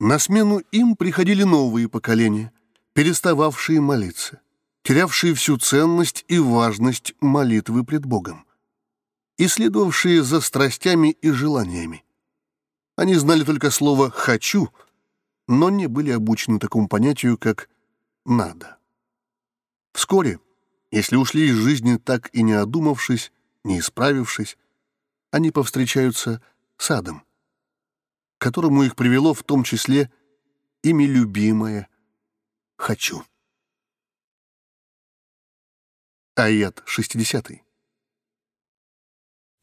[0.00, 2.52] На смену им приходили новые поколения,
[2.92, 4.42] перестававшие молиться,
[4.82, 8.44] терявшие всю ценность и важность молитвы пред Богом,
[9.38, 12.04] исследовавшие за страстями и желаниями,
[12.99, 14.69] они знали только слово «хочу»,
[15.47, 17.69] но не были обучены такому понятию, как
[18.25, 18.77] «надо».
[19.93, 20.39] Вскоре,
[20.91, 23.31] если ушли из жизни так и не одумавшись,
[23.63, 24.57] не исправившись,
[25.31, 26.41] они повстречаются
[26.77, 27.23] с адом,
[28.37, 30.11] к которому их привело в том числе
[30.83, 31.87] ими любимое
[32.77, 33.23] «хочу».
[36.35, 37.68] Аят 60.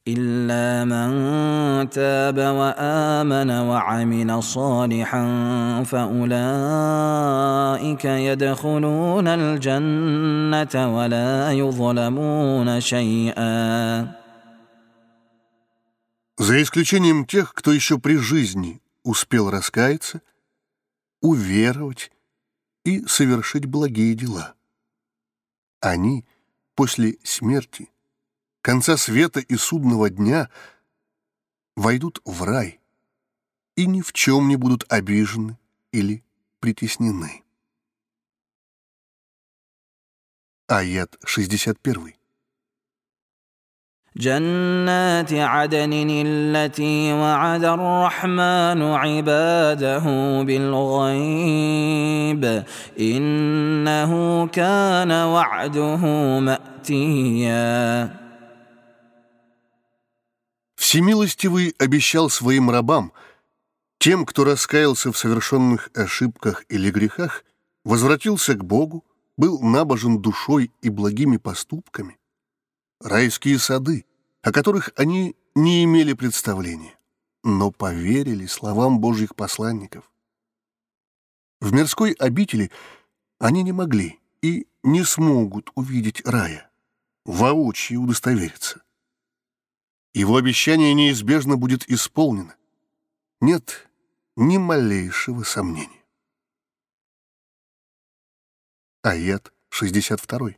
[0.08, 5.24] الا من تاب وامن وعمل صالحا
[5.84, 6.46] فاولئك
[8.06, 14.22] يدخلون الجنه ولا يظلمون شيئا
[16.38, 20.22] За исключением тех, кто еще при жизни успел раскаяться,
[21.22, 22.10] уверовать
[22.84, 24.56] и совершить благие дела.
[25.82, 26.26] Они
[26.74, 27.95] после смерти –
[28.66, 30.50] конца света и судного дня
[31.76, 32.80] войдут в рай
[33.76, 35.58] и ни в чем не будут обижены
[35.92, 36.24] или
[36.60, 37.44] притеснены.
[40.68, 42.14] Аят 61.
[44.16, 50.04] جنات عدن التي وعد الرحمن عباده
[50.44, 51.84] بالغيب
[53.00, 56.06] انه كان وعده
[56.40, 58.22] ماتيا
[60.87, 63.13] Всемилостивый обещал своим рабам,
[63.99, 67.45] тем, кто раскаялся в совершенных ошибках или грехах,
[67.85, 69.05] возвратился к Богу,
[69.37, 72.21] был набожен душой и благими поступками,
[73.01, 74.05] райские сады,
[74.43, 76.97] о которых они не имели представления,
[77.43, 80.09] но поверили словам Божьих посланников.
[81.61, 82.71] В мирской обители
[83.41, 86.71] они не могли и не смогут увидеть рая,
[87.25, 88.86] воочию удостовериться.
[90.16, 92.56] Его обещание неизбежно будет исполнено.
[93.40, 93.90] Нет
[94.36, 96.04] ни малейшего сомнения.
[99.04, 100.56] Аят 62.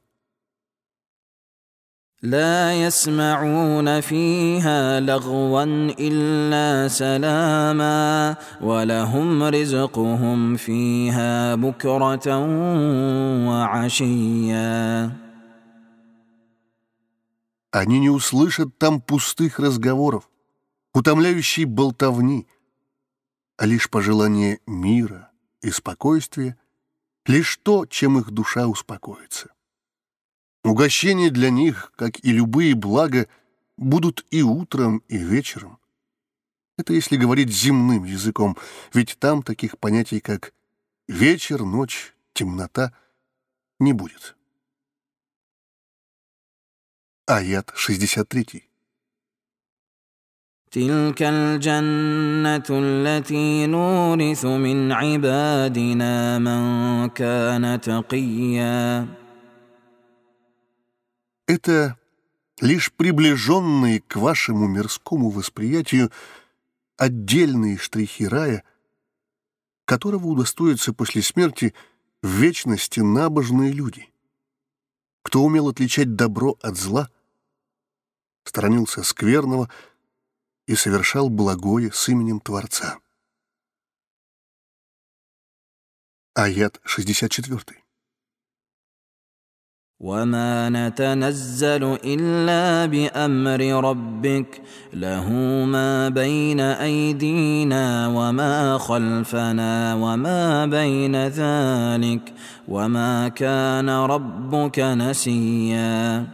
[2.23, 5.63] لا يسمعون فيها لغوا
[5.99, 12.37] الا سلاما ولهم رزقهم فيها بكره
[13.47, 15.11] وعشيا
[17.70, 20.30] они не услышат там пустых разговоров,
[20.94, 22.46] утомляющей болтовни,
[23.56, 25.30] а лишь пожелание мира
[25.60, 26.56] и спокойствия,
[27.26, 29.52] лишь то, чем их душа успокоится.
[30.64, 33.28] Угощения для них, как и любые блага,
[33.76, 35.78] будут и утром, и вечером.
[36.78, 38.56] Это если говорить земным языком,
[38.94, 40.54] ведь там таких понятий, как
[41.06, 42.94] вечер, ночь, темнота,
[43.78, 44.37] не будет.
[47.27, 48.61] Аят 63.
[50.71, 59.07] تلك الجنة التي نورث من عبادنا من كان تقيا
[61.47, 61.97] Это
[62.59, 66.11] лишь приближенные к вашему мирскому восприятию
[66.97, 68.63] отдельные штрихи рая,
[69.85, 71.73] которого удостоятся после смерти
[72.21, 74.09] в вечности набожные люди.
[75.23, 77.09] Кто умел отличать добро от зла,
[78.47, 79.69] сторонился скверного
[80.67, 82.99] и совершал благое с именем Творца.
[86.35, 87.83] Аят 64.
[90.03, 94.61] وما نتنزل الا بامر ربك
[94.93, 95.29] له
[95.65, 102.33] ما بين ايدينا وما خلفنا وما بين ذلك
[102.67, 106.27] وما كان ربك نسيا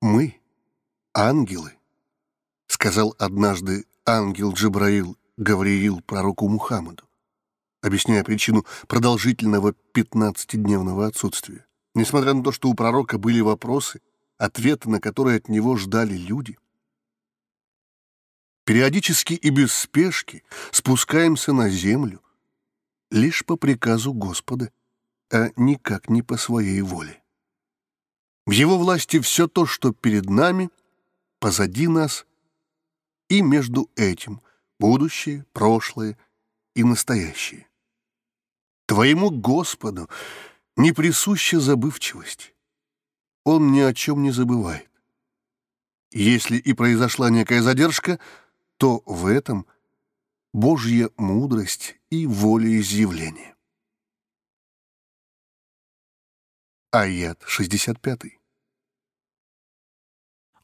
[0.00, 0.40] Мы—
[1.14, 1.72] ангелы,—
[2.66, 7.08] сказал однажды ангел Джабраил Гавриил пророку Мухаммаду
[7.82, 11.66] объясняя причину продолжительного пятнадцатидневного отсутствия.
[11.94, 14.00] Несмотря на то, что у пророка были вопросы,
[14.36, 16.58] ответы на которые от него ждали люди.
[18.64, 22.22] Периодически и без спешки спускаемся на землю
[23.10, 24.70] лишь по приказу Господа,
[25.32, 27.17] а никак не по своей воле.
[28.48, 30.70] В его власти все то, что перед нами,
[31.38, 32.24] позади нас,
[33.28, 34.40] и между этим
[34.80, 36.16] будущее, прошлое
[36.74, 37.68] и настоящее.
[38.86, 40.08] Твоему Господу
[40.76, 42.54] не присуща забывчивость.
[43.44, 44.90] Он ни о чем не забывает.
[46.10, 48.18] Если и произошла некая задержка,
[48.78, 49.66] то в этом
[50.54, 53.54] Божья мудрость и волеизъявление.
[56.90, 58.37] Аят 65.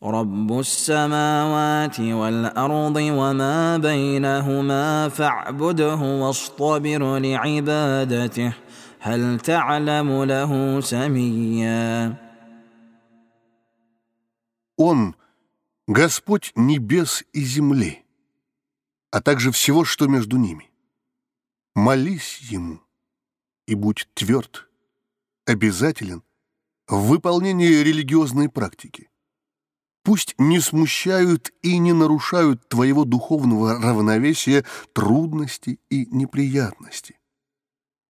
[0.03, 8.53] رب السماوات والارض وما بينهما فاعبده واصطبر لعبادته
[8.99, 12.15] هل تعلم له سميا
[14.77, 18.05] Он — Господь небес и земли,
[19.11, 20.71] а также всего, что между ними.
[21.75, 22.79] Молись Ему
[23.67, 24.69] и будь тверд,
[25.45, 26.23] обязателен
[26.87, 29.09] в выполнении религиозной практики
[30.04, 37.18] пусть не смущают и не нарушают твоего духовного равновесия трудности и неприятности.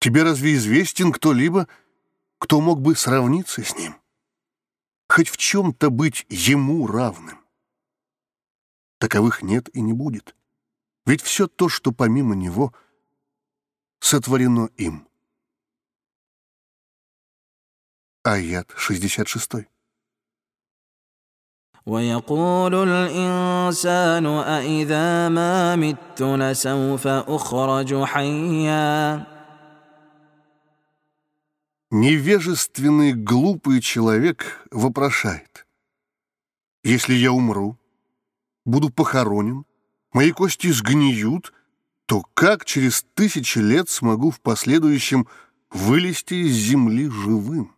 [0.00, 1.68] Тебе разве известен кто-либо,
[2.38, 3.94] кто мог бы сравниться с ним?
[5.08, 7.38] Хоть в чем-то быть ему равным?
[8.98, 10.34] Таковых нет и не будет.
[11.06, 12.74] Ведь все то, что помимо него,
[14.00, 15.06] сотворено им.
[18.24, 19.68] Аят 66.
[21.85, 29.25] ويقول الانسان أإذا ما مت لسوف اخرج حيا
[31.93, 35.67] Невежественный глупый человек вопрошает.
[36.85, 37.77] Если я умру,
[38.63, 39.65] буду похоронен,
[40.13, 41.51] мои кости сгниют,
[42.05, 45.27] то как через тысячи лет смогу в последующем
[45.69, 47.74] вылезти из земли живым?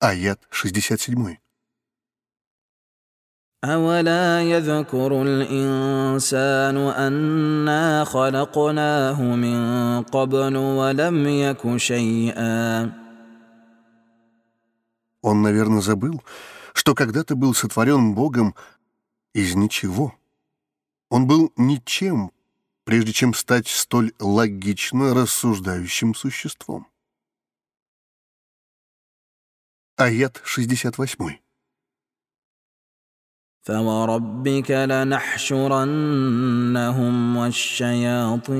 [0.00, 1.36] Аят 67.
[3.64, 12.92] أولا يذكر الإنسان أنا خلقناه من قبل ولم يك شيئا
[15.22, 16.22] Он, наверное, забыл,
[16.72, 18.54] что когда-то был сотворен Богом
[19.34, 20.14] из ничего.
[21.10, 22.32] Он был ничем,
[22.84, 26.86] прежде чем стать столь логично рассуждающим существом.
[29.96, 31.40] Аят 68.
[33.62, 35.96] فوربك لنحشرنهم
[37.36, 38.50] والشياطين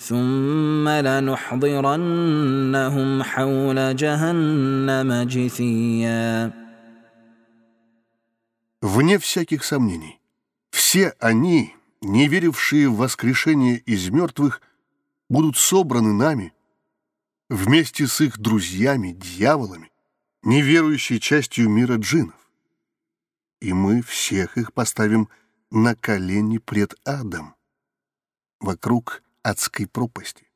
[0.00, 2.02] ثم لنحضرنهم
[3.22, 6.52] حول جهنم جثيا
[8.80, 10.20] Вне всяких сомнений,
[10.70, 14.62] все они, не верившие в воскрешение из мертвых,
[15.28, 16.52] будут собраны нами
[17.53, 19.91] вместе с их друзьями, дьяволами,
[20.41, 22.43] неверующей частью мира джиннов
[23.63, 25.29] и мы всех их поставим
[25.71, 27.55] на колени пред адом,
[28.59, 30.51] вокруг адской пропасти.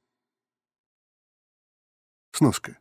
[2.34, 2.78] Сноска.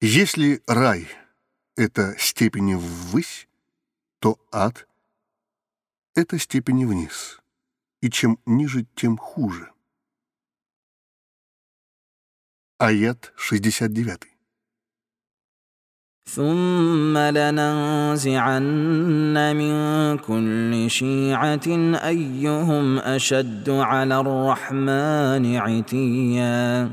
[0.00, 1.08] Если рай—
[1.76, 3.46] это степени ввысь,
[4.18, 4.88] то ад—
[6.16, 7.40] это степени вниз,
[8.00, 9.72] и чем ниже, тем хуже
[12.81, 14.37] Аят 69.
[16.27, 18.63] ثم لننزعن
[19.55, 21.67] من كل شيعة
[22.07, 26.91] أيهم أشد على الرحمن عتيا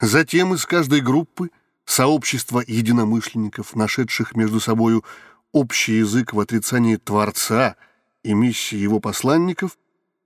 [0.00, 1.50] Затем из каждой группы
[1.86, 5.04] сообщества единомышленников, нашедших между собою
[5.52, 7.76] общий язык в отрицании Творца
[8.22, 9.78] и миссии его посланников,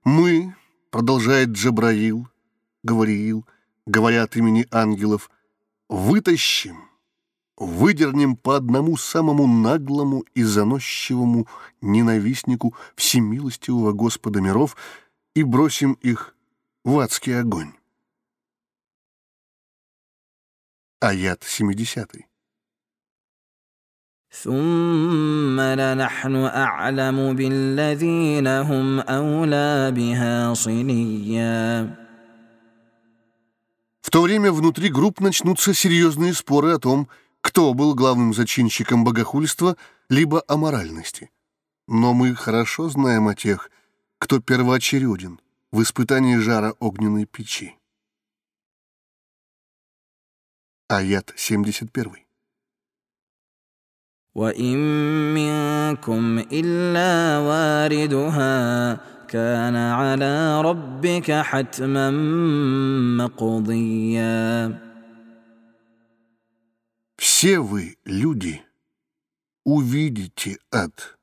[0.03, 0.55] мы,
[0.91, 2.27] продолжает Джабраил,
[2.83, 3.45] Гавриил,
[3.85, 5.29] говоря от имени ангелов,
[5.89, 6.89] вытащим,
[7.57, 11.47] выдернем по одному самому наглому и заносчивому
[11.81, 14.75] ненавистнику всемилостивого Господа миров
[15.35, 16.35] и бросим их
[16.83, 17.73] в адский огонь.
[20.99, 22.25] Аят 70.
[24.33, 31.95] ثم لنحن أعلم بالذين هم أولى بها صليا
[34.07, 37.07] В то время внутри групп начнутся серьезные споры о том,
[37.41, 39.77] кто был главным зачинщиком богохульства
[40.09, 41.31] либо аморальности.
[41.87, 43.69] Но мы хорошо знаем о тех,
[44.19, 45.39] кто первоочереден
[45.71, 47.75] в испытании жара огненной печи.
[50.89, 52.23] Аят 71.
[54.35, 54.77] وإن
[55.33, 62.11] منكم إلا واردها كان على ربك حتما
[63.17, 64.79] مقضيا
[67.17, 68.63] Все вы, люди,
[69.65, 71.17] увидите ад.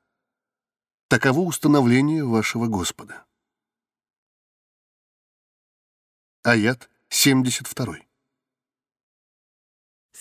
[1.09, 3.25] Таково установление вашего Господа.
[6.43, 8.04] Аят 72.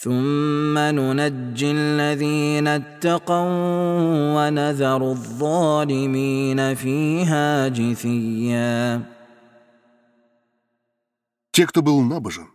[0.04, 3.44] ثم ننجي الذين اتقوا
[4.36, 9.04] ونذر الظالمين فيها جثيا
[11.52, 12.48] Те, кто был набожен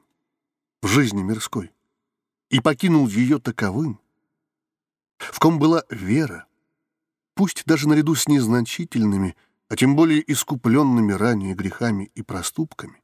[0.80, 1.70] в жизни мирской
[2.48, 4.00] и покинул ее таковым,
[5.18, 6.46] в ком была вера,
[7.34, 9.36] пусть даже наряду с незначительными,
[9.68, 13.02] а тем более искупленными ранее грехами и проступками,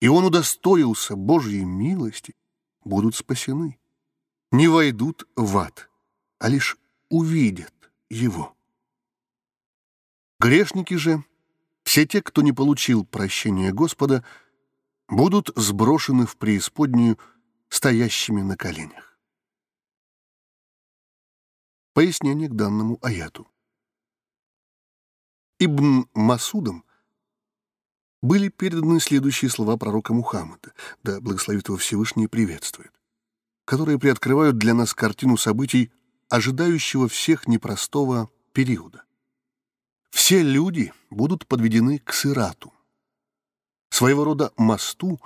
[0.00, 2.34] и он удостоился Божьей милости,
[2.85, 3.79] будут спасены.
[4.51, 5.89] Не войдут в ад,
[6.39, 6.77] а лишь
[7.09, 7.73] увидят
[8.09, 8.55] его.
[10.39, 11.23] Грешники же,
[11.83, 14.23] все те, кто не получил прощения Господа,
[15.07, 17.17] будут сброшены в преисподнюю
[17.69, 19.17] стоящими на коленях.
[21.93, 23.47] Пояснение к данному аяту.
[25.59, 26.83] Ибн Масудом
[28.23, 30.71] были переданы следующие слова пророка Мухаммада,
[31.03, 32.93] да благословит его Всевышний приветствует,
[33.65, 35.91] которые приоткрывают для нас картину событий,
[36.29, 39.03] ожидающего всех непростого периода.
[40.09, 42.71] Все люди будут подведены к сырату,
[43.89, 45.19] своего рода мосту,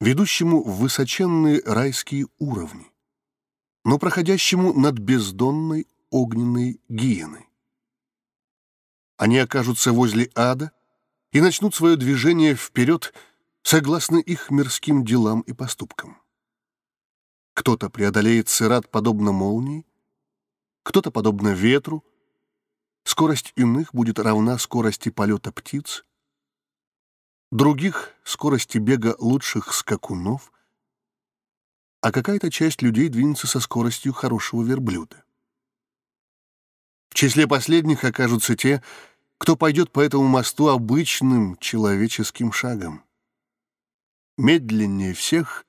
[0.00, 2.86] ведущему в высоченные райские уровни,
[3.84, 7.48] но проходящему над бездонной огненной гиеной.
[9.16, 10.70] Они окажутся возле ада
[11.32, 13.14] и начнут свое движение вперед
[13.62, 16.20] согласно их мирским делам и поступкам.
[17.54, 19.86] Кто-то преодолеет сырат подобно молнии,
[20.82, 22.04] кто-то подобно ветру,
[23.04, 26.04] скорость иных будет равна скорости полета птиц,
[27.50, 30.52] других— скорости бега лучших скакунов,
[32.00, 35.22] а какая-то часть людей двинется со скоростью хорошего верблюда.
[37.10, 38.82] В числе последних окажутся те,
[39.40, 43.02] кто пойдет по этому мосту обычным человеческим шагом.
[44.36, 45.64] Медленнее всех,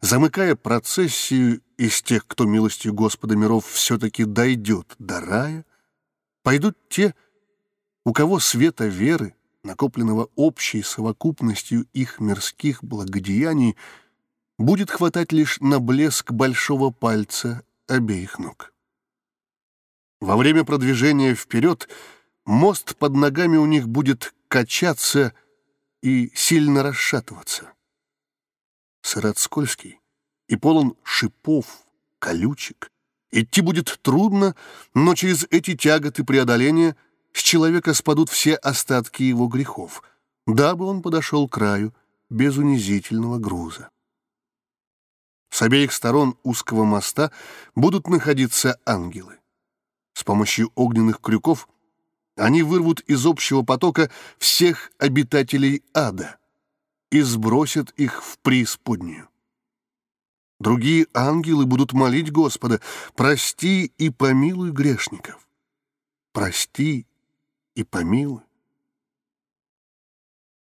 [0.00, 5.64] замыкая процессию из тех, кто милостью Господа миров все-таки дойдет до рая,
[6.44, 7.16] пойдут те,
[8.04, 9.34] у кого света веры,
[9.64, 13.76] накопленного общей совокупностью их мирских благодеяний,
[14.56, 18.72] будет хватать лишь на блеск большого пальца обеих ног.
[20.20, 21.88] Во время продвижения вперед
[22.46, 25.34] мост под ногами у них будет качаться
[26.02, 27.72] и сильно расшатываться.
[29.02, 30.00] Сырат скользкий
[30.48, 31.66] и полон шипов,
[32.18, 32.90] колючек.
[33.32, 34.54] Идти будет трудно,
[34.94, 36.96] но через эти тяготы преодоления
[37.32, 40.02] с человека спадут все остатки его грехов,
[40.46, 41.92] дабы он подошел к краю
[42.30, 43.90] без унизительного груза.
[45.50, 47.30] С обеих сторон узкого моста
[47.74, 49.38] будут находиться ангелы.
[50.14, 51.68] С помощью огненных крюков
[52.36, 56.38] они вырвут из общего потока всех обитателей ада
[57.10, 59.28] и сбросят их в преисподнюю.
[60.58, 62.80] Другие ангелы будут молить Господа,
[63.14, 65.46] прости и помилуй грешников.
[66.32, 67.06] Прости
[67.74, 68.42] и помилуй.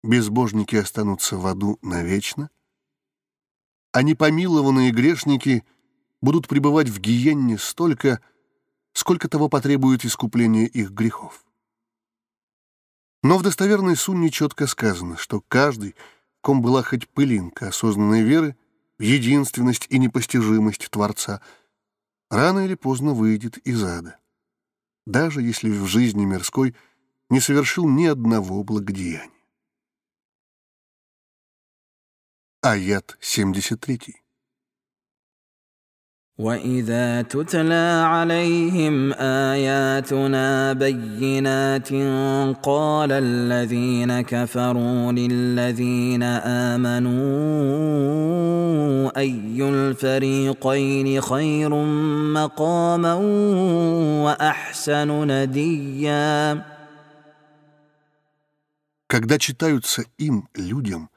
[0.02, 2.50] Безбожники останутся в аду навечно,
[3.92, 5.64] а непомилованные грешники
[6.22, 8.20] будут пребывать в гиенне столько,
[8.92, 11.44] сколько того потребует искупление их грехов.
[13.22, 15.94] Но в достоверной сунне четко сказано, что каждый,
[16.40, 18.56] ком была хоть пылинка осознанной веры,
[18.98, 21.42] в единственность и непостижимость Творца,
[22.30, 24.18] рано или поздно выйдет из ада,
[25.06, 26.74] даже если в жизни мирской
[27.28, 29.30] не совершил ни одного благодеяния.
[32.62, 34.22] Аят 73.
[36.39, 41.93] واذا تتلى عليهم اياتنا بينات
[42.63, 46.23] قال الذين كفروا للذين
[46.73, 47.15] امنوا
[49.17, 51.75] اي الفريقين خير
[52.33, 53.13] مقاما
[54.23, 56.75] واحسن نديا
[59.07, 61.09] Когда читаются им, людям,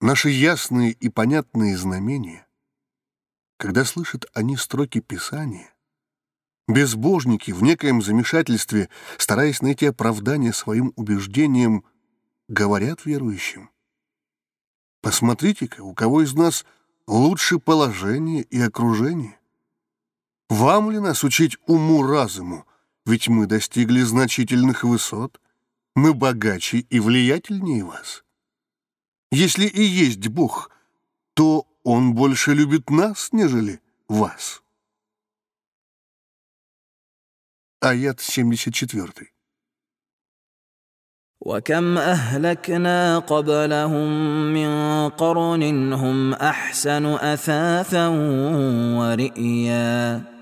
[0.00, 2.45] наши ясные и понятные знамения,
[3.57, 5.73] когда слышат они строки Писания,
[6.67, 11.83] безбожники в некоем замешательстве, стараясь найти оправдание своим убеждениям,
[12.47, 13.69] говорят верующим,
[15.01, 16.65] «Посмотрите-ка, у кого из нас
[17.07, 19.39] лучше положение и окружение?
[20.49, 22.65] Вам ли нас учить уму-разуму,
[23.05, 25.41] ведь мы достигли значительных высот,
[25.95, 28.23] мы богаче и влиятельнее вас?
[29.31, 30.71] Если и есть Бог,
[31.33, 34.62] то он больше любит нас, нежели вас.
[37.80, 39.32] Аят 74.
[41.40, 44.08] وكم اهلكنا قبلهم
[44.52, 44.70] من
[45.08, 48.08] قرن هم احسن اثاثا
[48.98, 50.32] ورئيا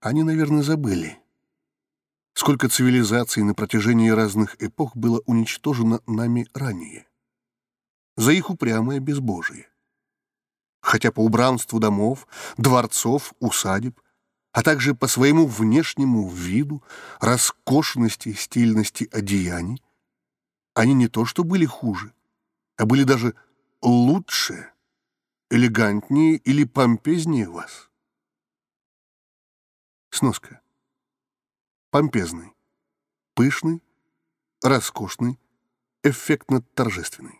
[0.00, 1.16] Они, наверное, забыли,
[2.34, 7.06] сколько цивилизаций на протяжении разных эпох было уничтожено нами ранее
[8.19, 9.69] за их упрямое безбожие.
[10.81, 12.27] Хотя по убранству домов,
[12.57, 14.01] дворцов, усадеб,
[14.51, 16.83] а также по своему внешнему виду,
[17.21, 19.81] роскошности, стильности одеяний,
[20.73, 22.13] они не то что были хуже,
[22.75, 23.35] а были даже
[23.81, 24.69] лучше,
[25.49, 27.89] элегантнее или помпезнее вас.
[30.09, 30.59] Сноска.
[31.89, 32.53] Помпезный,
[33.33, 33.81] пышный,
[34.61, 35.39] роскошный,
[36.03, 37.39] эффектно-торжественный.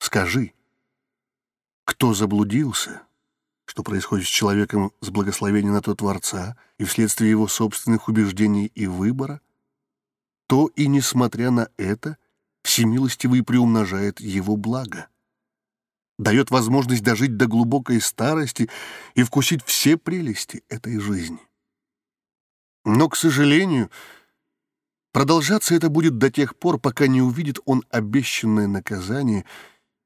[0.00, 0.54] Скажи,
[1.84, 3.02] кто заблудился,
[3.66, 8.86] что происходит с человеком с благословения на то Творца и вследствие его собственных убеждений и
[8.86, 9.42] выбора,
[10.48, 12.16] то и, несмотря на это,
[12.62, 15.08] всемилостивый приумножает его благо,
[16.18, 18.70] дает возможность дожить до глубокой старости
[19.14, 21.40] и вкусить все прелести этой жизни.
[22.86, 23.90] Но, к сожалению,
[25.12, 29.44] продолжаться это будет до тех пор, пока не увидит он обещанное наказание—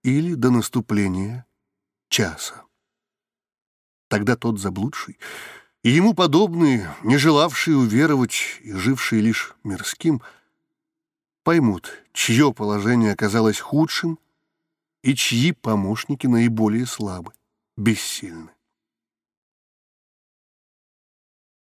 [0.05, 1.47] или до наступления
[2.09, 2.63] часа.
[4.09, 5.19] Тогда тот заблудший
[5.83, 10.23] и ему подобные, не желавшие уверовать и жившие лишь мирским,
[11.43, 14.19] поймут, чье положение оказалось худшим
[15.03, 17.33] и чьи помощники наиболее слабы,
[17.77, 18.51] бессильны.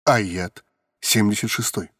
[0.05, 0.65] Аят
[1.01, 1.91] 76.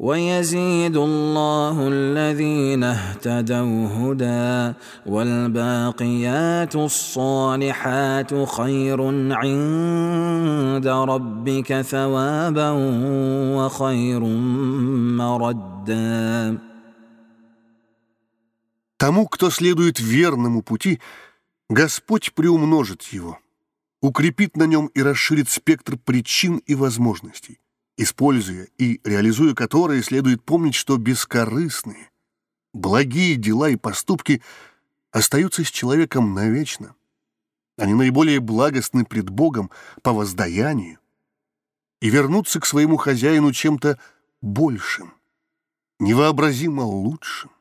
[0.00, 9.00] ويزيد الله الذين اهتدوا هدى والباقيات الصالحات خير
[9.32, 12.70] عند ربك ثوابا
[13.56, 14.20] وخير
[15.20, 16.58] مردا
[18.98, 21.00] Тому, кто следует верному пути,
[21.68, 23.38] Господь приумножит его,
[24.00, 27.60] укрепит на нем и расширит спектр причин и возможностей
[27.97, 32.11] используя и реализуя которые, следует помнить, что бескорыстные,
[32.73, 34.41] благие дела и поступки
[35.11, 36.95] остаются с человеком навечно.
[37.77, 39.69] Они наиболее благостны пред Богом
[40.01, 40.99] по воздаянию
[42.01, 43.99] и вернуться к своему хозяину чем-то
[44.41, 45.13] большим,
[45.99, 47.51] невообразимо лучшим.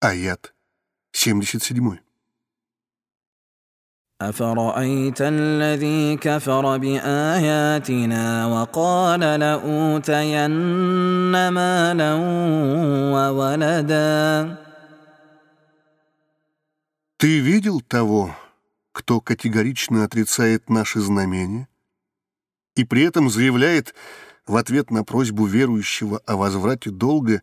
[0.00, 0.54] Аят
[1.12, 2.05] 77.
[4.21, 10.49] أفرأيت الذي كفر بآياتنا وقال لأوتين
[11.49, 12.13] مالا
[13.13, 14.57] وولدا
[17.17, 18.35] Ты видел того,
[18.91, 21.67] кто категорично отрицает наши знамения
[22.75, 23.95] и при этом заявляет
[24.45, 27.41] в ответ на просьбу верующего о возврате долга,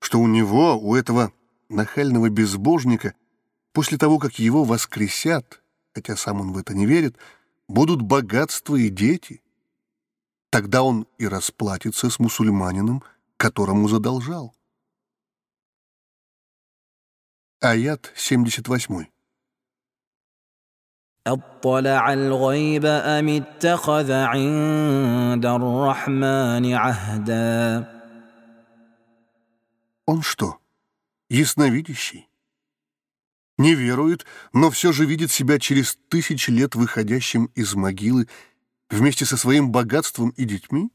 [0.00, 1.32] что у него, у этого
[1.68, 3.14] нахального безбожника,
[3.72, 5.60] после того, как его воскресят,
[5.94, 7.16] хотя сам он в это не верит,
[7.68, 9.42] будут богатства и дети.
[10.50, 13.02] Тогда он и расплатится с мусульманином,
[13.36, 14.54] которому задолжал.
[17.60, 19.06] Аят 78.
[21.26, 28.00] اطلع الغيب أم اتخذ عند الرحمن عهدا
[30.06, 30.58] Он что,
[31.28, 32.28] ясновидящий?
[33.58, 38.28] не верует, но все же видит себя через тысячи лет выходящим из могилы
[38.88, 40.90] вместе со своим богатством и детьми?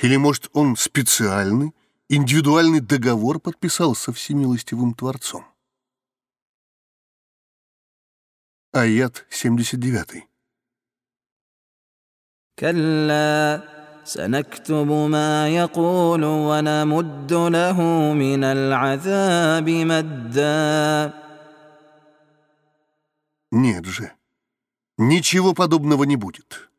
[0.00, 1.74] Или, может, он специальный,
[2.08, 5.44] индивидуальный договор подписал со всемилостивым Творцом?
[8.72, 10.28] Аят 79.
[12.58, 21.12] كلا سنكتب ما يقول ونمد له من العذاب مدا
[23.50, 24.12] Нет же,
[24.98, 26.70] ничего подобного не будет.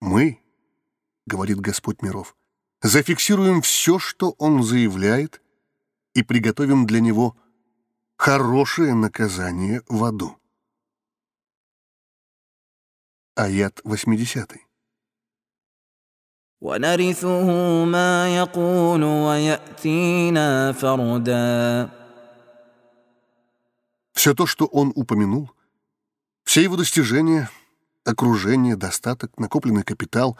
[0.00, 0.40] Мы,
[1.26, 2.36] говорит Господь миров,
[2.80, 5.42] зафиксируем все, что Он заявляет,
[6.14, 7.36] и приготовим для Него
[8.16, 10.36] хорошее наказание в аду.
[13.34, 14.63] Аят 80.
[16.64, 21.90] ونرثه ما يقول ويأتينا فردا
[24.12, 25.50] Все то, что он упомянул,
[26.44, 27.48] все его достижения,
[28.04, 30.38] окружение, достаток, накопленный капитал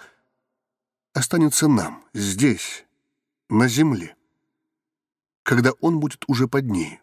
[1.14, 2.85] останется нам, здесь,
[3.48, 4.16] на земле,
[5.43, 7.01] когда он будет уже под ней.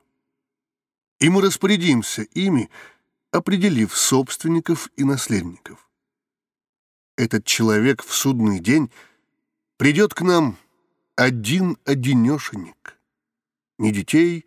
[1.19, 2.69] И мы распорядимся ими,
[3.32, 5.90] определив собственников и наследников.
[7.15, 9.02] Этот человек в судный день —
[9.77, 10.57] Придет к нам
[11.16, 12.99] один-одинешенек.
[13.78, 14.47] Ни детей,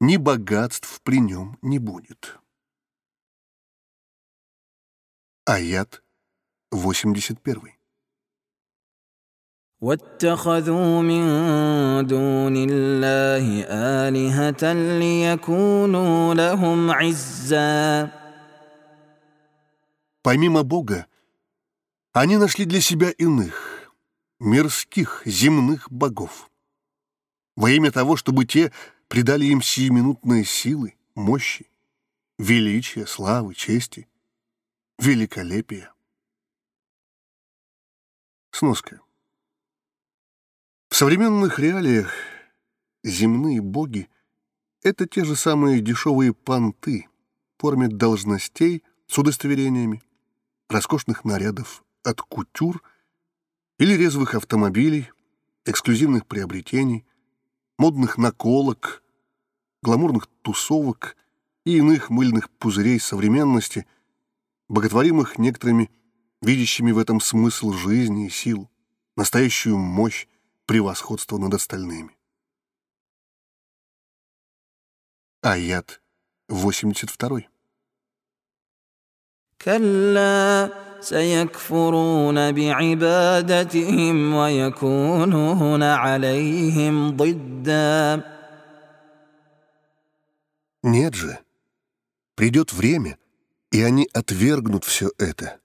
[0.00, 2.38] ни богатств при нем не будет.
[5.46, 6.02] Аят
[6.70, 7.74] 81.
[9.80, 11.22] واتخذوا من
[12.06, 13.62] دون الله
[14.08, 18.10] آلهة ليكونوا لهم عزا
[20.20, 21.06] Помимо Бога,
[22.12, 23.76] они нашли для себя иных–
[24.40, 26.50] мирских, земных богов.
[27.56, 28.72] Во имя того, чтобы те
[29.08, 31.70] придали им сиюминутные силы, мощи,
[32.38, 34.08] величия, славы, чести,
[34.98, 35.92] великолепия.
[38.52, 39.00] Сноска.
[40.88, 42.12] В современных реалиях
[43.02, 44.08] земные боги—
[44.82, 47.08] это те же самые дешевые понты
[47.56, 50.02] в форме должностей с удостоверениями,
[50.68, 52.82] роскошных нарядов от кутюр—
[53.79, 55.09] или резвых автомобилей,
[55.65, 57.05] эксклюзивных приобретений,
[57.77, 59.03] модных наколок,
[59.81, 61.15] гламурных тусовок
[61.65, 63.87] и иных мыльных пузырей современности,
[64.69, 65.91] боготворимых некоторыми
[66.41, 68.69] видящими в этом смысл жизни и силу,
[69.15, 70.27] настоящую мощь
[70.65, 72.15] превосходства над остальными.
[75.41, 76.01] Аят
[76.49, 77.47] 82.
[79.63, 88.22] كلا سيكفرون بعبادتهم ويكونون عليهم ضدا
[90.82, 91.38] Нет же.
[92.36, 93.18] Придет время,
[93.72, 95.58] и они отвергнут все это,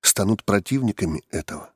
[0.00, 1.70] станут противниками этого.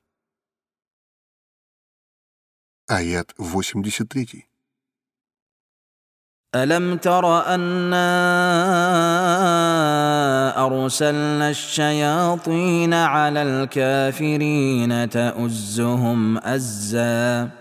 [2.88, 4.48] Аят 83.
[6.54, 7.24] ألم تر
[7.54, 8.02] أنا
[10.65, 17.51] أرسلنا الشياطين على الكافرين تؤزهم أزا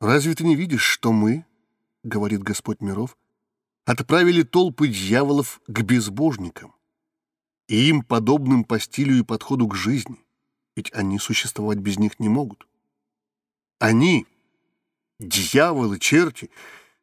[0.00, 6.74] «Разве ты не видишь, что мы, — говорит Господь миров, — отправили толпы дьяволов к безбожникам
[7.68, 10.16] и им подобным по стилю и подходу к жизни,
[10.74, 12.66] ведь они существовать без них не могут.
[13.78, 14.26] Они,
[15.18, 16.50] дьяволы, черти,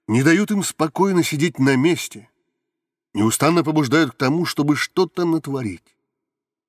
[0.07, 2.29] не дают им спокойно сидеть на месте,
[3.14, 5.96] неустанно побуждают к тому, чтобы что-то натворить,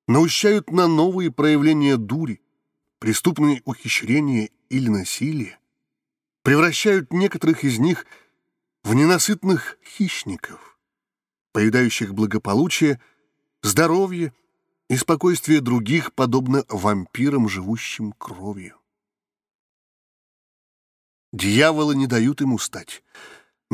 [0.06, 2.40] наущают на новые проявления дури,
[2.98, 5.58] преступные ухищрения или насилия,
[6.42, 8.06] превращают некоторых из них
[8.82, 10.78] в ненасытных хищников,
[11.52, 13.00] поедающих благополучие,
[13.62, 14.32] здоровье
[14.88, 18.78] и спокойствие других, подобно вампирам, живущим кровью.
[21.32, 23.02] Дьяволы не дают ему стать,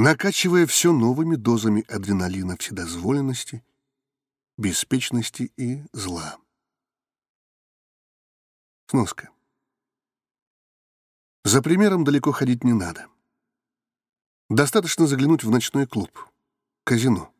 [0.00, 3.62] накачивая все новыми дозами адреналина вседозволенности,
[4.56, 6.38] беспечности и зла.
[8.86, 9.28] Сноска.
[11.44, 13.08] За примером далеко ходить не надо.
[14.48, 16.10] Достаточно заглянуть в ночной клуб,
[16.84, 17.30] казино,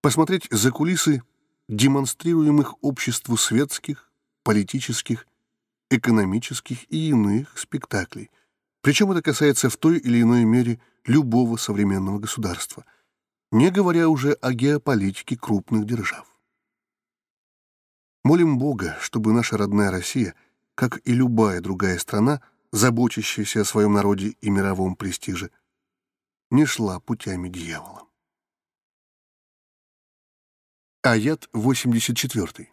[0.00, 1.22] посмотреть за кулисы
[1.68, 4.10] демонстрируемых обществу светских,
[4.42, 5.24] политических,
[5.88, 8.28] экономических и иных спектаклей–
[8.82, 12.84] причем это касается в той или иной мере любого современного государства,
[13.50, 16.26] не говоря уже о геополитике крупных держав.
[18.22, 20.34] Молим Бога, чтобы наша родная Россия,
[20.74, 25.50] как и любая другая страна, заботящаяся о своем народе и мировом престиже,
[26.50, 28.06] не шла путями дьявола.
[31.02, 32.68] Аят 84.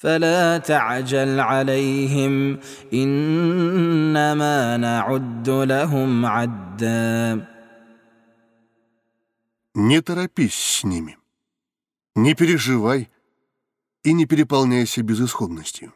[0.00, 2.60] فلا تعجل عليهم
[2.92, 7.46] انما نعد لهم عدا
[9.74, 11.18] Не торопись с ними,
[12.14, 13.10] не переживай
[14.04, 15.92] и не переполняйся безысходностью.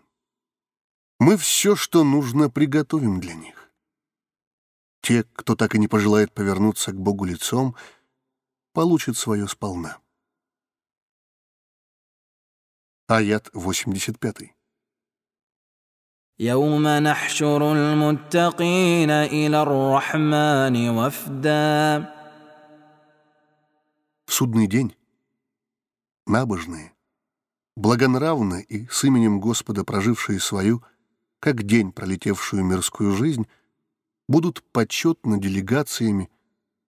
[1.18, 3.70] Мы все, что нужно, приготовим для них.
[5.00, 7.74] Те, кто так и не пожелает повернуться к Богу лицом,
[8.74, 9.98] получат свое сполна.
[13.10, 14.54] Аят 85.
[16.38, 22.14] يوم نحشر المتقين إلى الرحمن وفدا
[24.26, 24.94] В судный день
[26.26, 26.94] набожные,
[27.76, 30.84] благонравные и с именем Господа прожившие свою,
[31.40, 33.48] как день пролетевшую мирскую жизнь,
[34.28, 36.30] будут почетно делегациями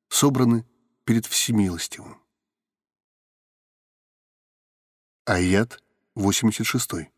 [0.09, 0.65] собраны
[1.05, 2.23] перед Всемилостивым.
[5.25, 5.83] Аят
[6.17, 7.13] 86.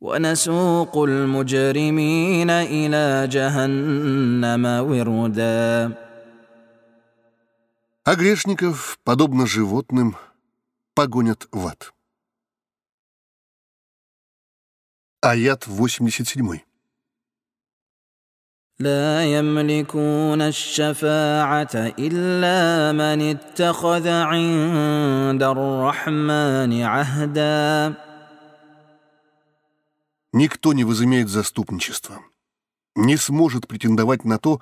[0.00, 6.04] ونسوق المجرمين إلى جهنم وردا
[8.06, 10.16] А грешников, подобно животным,
[10.94, 11.94] погонят в ад.
[15.22, 16.60] Аят 87.
[18.78, 27.94] لا يملكون الشفاعة إلا من اتخذ عند الرحمن عهدا
[30.32, 32.20] Никто не возымеет заступничества,
[32.96, 34.60] не сможет претендовать на то,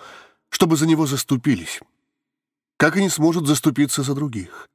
[0.50, 1.80] чтобы за него заступились,
[2.76, 4.68] как и не сможет заступиться за других,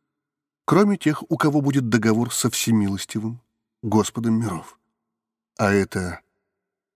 [0.65, 3.39] кроме тех, у кого будет договор со Всемилостивым,
[3.83, 4.79] Господом миров.
[5.59, 6.21] А это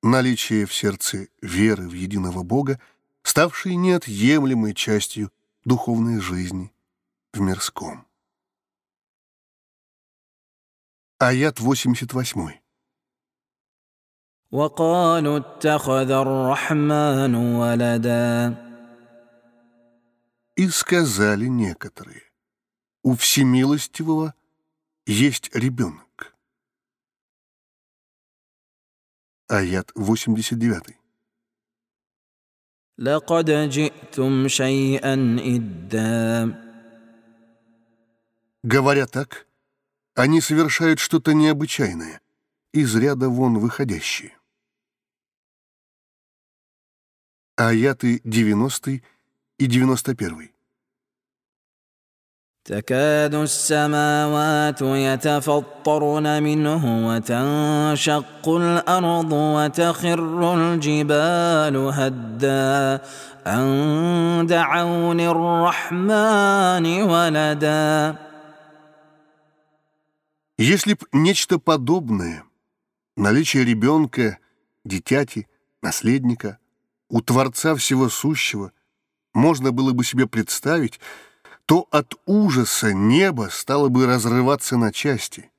[0.06, 2.80] наличие в сердце веры в единого Бога,
[3.24, 5.32] ставшей неотъемлемой частью
[5.64, 6.72] духовной жизни
[7.34, 8.06] в мирском.
[11.20, 12.62] Аят 88.
[14.52, 18.72] وقالوا اتخذ الرحمن ولدا
[20.58, 22.24] И сказали некоторые,
[23.02, 24.34] у Всемилостивого
[25.06, 26.05] есть ребенок.
[29.50, 31.02] Аят 89.
[32.98, 36.72] لقد جئتم شيئا إدا
[38.64, 39.48] Говоря так,
[40.14, 42.22] они совершают что-то необычайное,
[42.74, 44.38] из ряда вон выходящее.
[47.56, 49.02] Аяты 90
[49.58, 50.52] и 91.
[52.66, 63.02] تكاد السماوات يتفطرن منه وتنشق الارض وتخر الجبال هدا
[63.48, 68.16] ان دعوا للرحمن ولدا
[70.60, 72.44] Если б нечто подобное
[73.18, 74.38] наличие ребенка,
[74.86, 75.48] дитяти,
[75.82, 76.60] наследника,
[77.10, 78.72] у Творца Всего Сущего
[79.34, 81.00] можно было бы себе представить,
[81.67, 85.51] то от ужаса небо стало бы разрываться на части,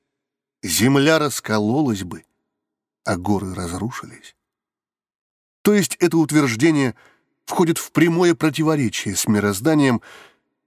[0.62, 2.24] земля раскололась бы,
[3.04, 4.34] а горы разрушились.
[5.62, 6.94] То есть это утверждение
[7.44, 10.00] входит в прямое противоречие с мирозданием,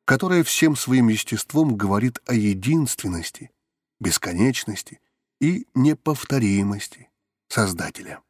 [0.05, 3.51] которое всем своим естеством говорит о единственности,
[3.99, 4.99] бесконечности
[5.39, 7.09] и неповторимости
[7.47, 8.21] Создателя.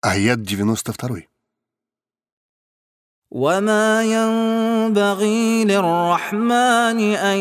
[0.00, 1.35] Аят 92.
[3.31, 7.37] وما ينبغي للرحمن أن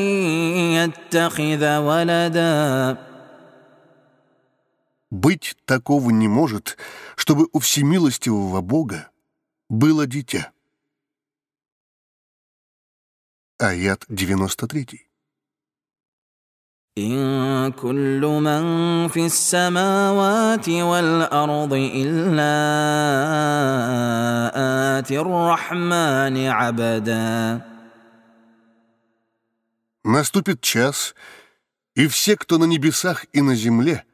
[0.78, 3.11] يتخذ ولدا
[5.12, 6.78] Быть такого не может,
[7.16, 9.11] чтобы у всемилостивого Бога
[9.69, 10.52] было дитя.
[13.59, 15.03] Аят 93.
[16.98, 22.55] إن كل من في السماوات والأرض إلا
[24.98, 27.62] آتي الرحمن عبدا
[30.02, 31.15] Наступит час,
[31.94, 34.05] и все, кто на небесах и на земле,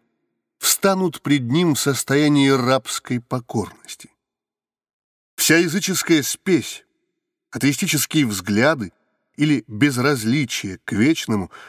[0.58, 4.10] встанут пред ним в состоянии рабской покорности.
[5.36, 6.84] Вся языческая спесь,
[7.52, 8.92] атеистические взгляды
[9.36, 11.60] или безразличие к вечному —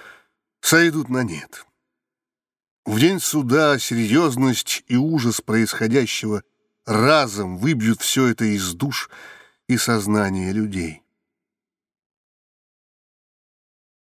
[0.61, 1.65] сойдут на нет.
[2.85, 6.43] В день суда серьезность и ужас происходящего
[6.85, 9.09] разом выбьют все это из душ
[9.67, 11.03] и сознания людей.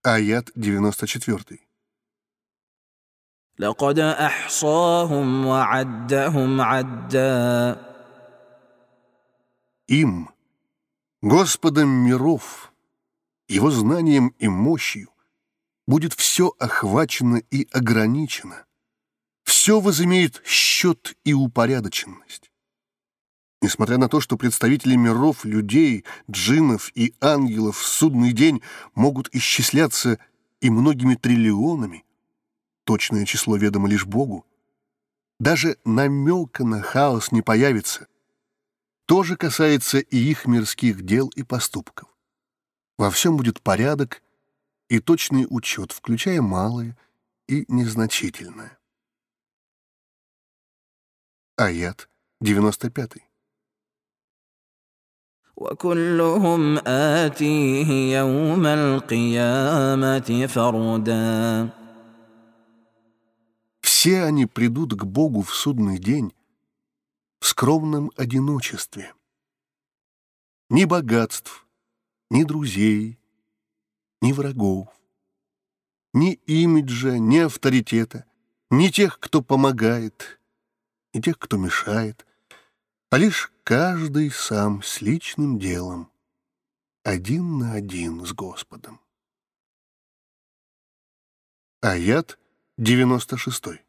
[0.02, 1.66] Аят 94.
[3.58, 7.86] لقد أحصاهم وعدهم عدا
[9.88, 10.30] Им,
[11.22, 12.72] Господом миров,
[13.48, 15.09] Его знанием и мощью,
[15.87, 18.65] будет все охвачено и ограничено.
[19.43, 22.51] Все возымеет счет и упорядоченность.
[23.61, 28.61] Несмотря на то, что представители миров, людей, джиннов и ангелов в судный день
[28.95, 30.17] могут исчисляться
[30.61, 32.03] и многими триллионами,
[32.85, 34.47] точное число ведомо лишь Богу,
[35.39, 38.07] даже намека на хаос не появится.
[39.05, 42.07] То же касается и их мирских дел и поступков.
[42.97, 44.23] Во всем будет порядок
[44.90, 46.96] и точный учет, включая малое
[47.48, 48.78] и незначительное.
[51.56, 52.08] Аят
[52.40, 53.26] 95.
[55.56, 61.70] وكلهم آتيه يوم القيامة فردا
[63.80, 66.34] Все они придут к Богу в судный день
[67.40, 69.14] в скромном одиночестве.
[70.68, 71.66] Ни богатств,
[72.30, 73.18] ни друзей,
[74.21, 74.87] ни врагов,
[76.13, 78.25] ни имиджа, ни авторитета,
[78.69, 80.39] ни тех, кто помогает,
[81.13, 82.25] ни тех, кто мешает,
[83.09, 86.11] а лишь каждый сам с личным делом,
[87.03, 89.01] один на один с Господом.
[91.81, 92.37] Аят
[92.77, 93.81] 96.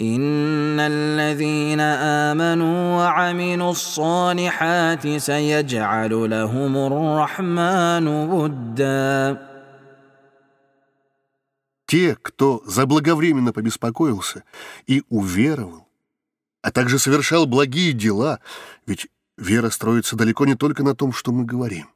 [0.00, 9.48] إن الذين آمنوا وعملوا الصالحات سيجعل لهم الرحمن ودا
[11.86, 14.44] Те, кто заблаговременно побеспокоился
[14.86, 15.88] и уверовал,
[16.62, 18.40] а также совершал благие дела,
[18.86, 19.08] ведь
[19.38, 21.88] вера строится далеко не только на том, что мы говорим.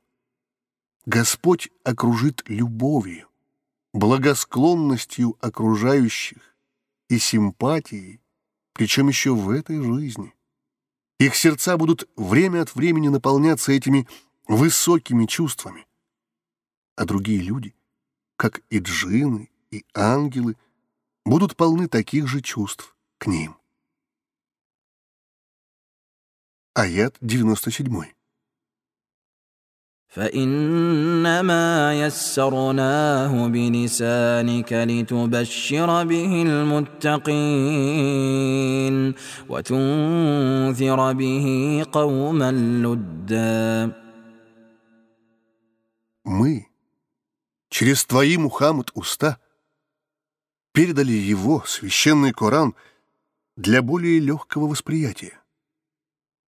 [1.05, 3.29] Господь окружит любовью,
[3.93, 6.39] благосклонностью окружающих,
[7.10, 8.22] и симпатией,
[8.74, 10.34] причем еще в этой жизни.
[11.20, 14.08] Их сердца будут время от времени наполняться этими
[14.48, 15.88] высокими чувствами.
[16.96, 17.76] А другие люди,
[18.36, 20.56] как и джины, и ангелы,
[21.26, 23.58] будут полны таких же чувств к ним.
[26.74, 28.17] Аят 97.
[30.13, 37.55] فإنما يسرناه بلسانك لتبشر به المتقين
[39.49, 41.47] وتنذر به
[41.93, 43.93] قوما لدا
[46.25, 46.69] Мы,
[47.69, 49.39] через твои, Мухаммад, уста,
[50.73, 52.77] передали его, священный Коран,
[53.57, 55.41] для более легкого восприятия,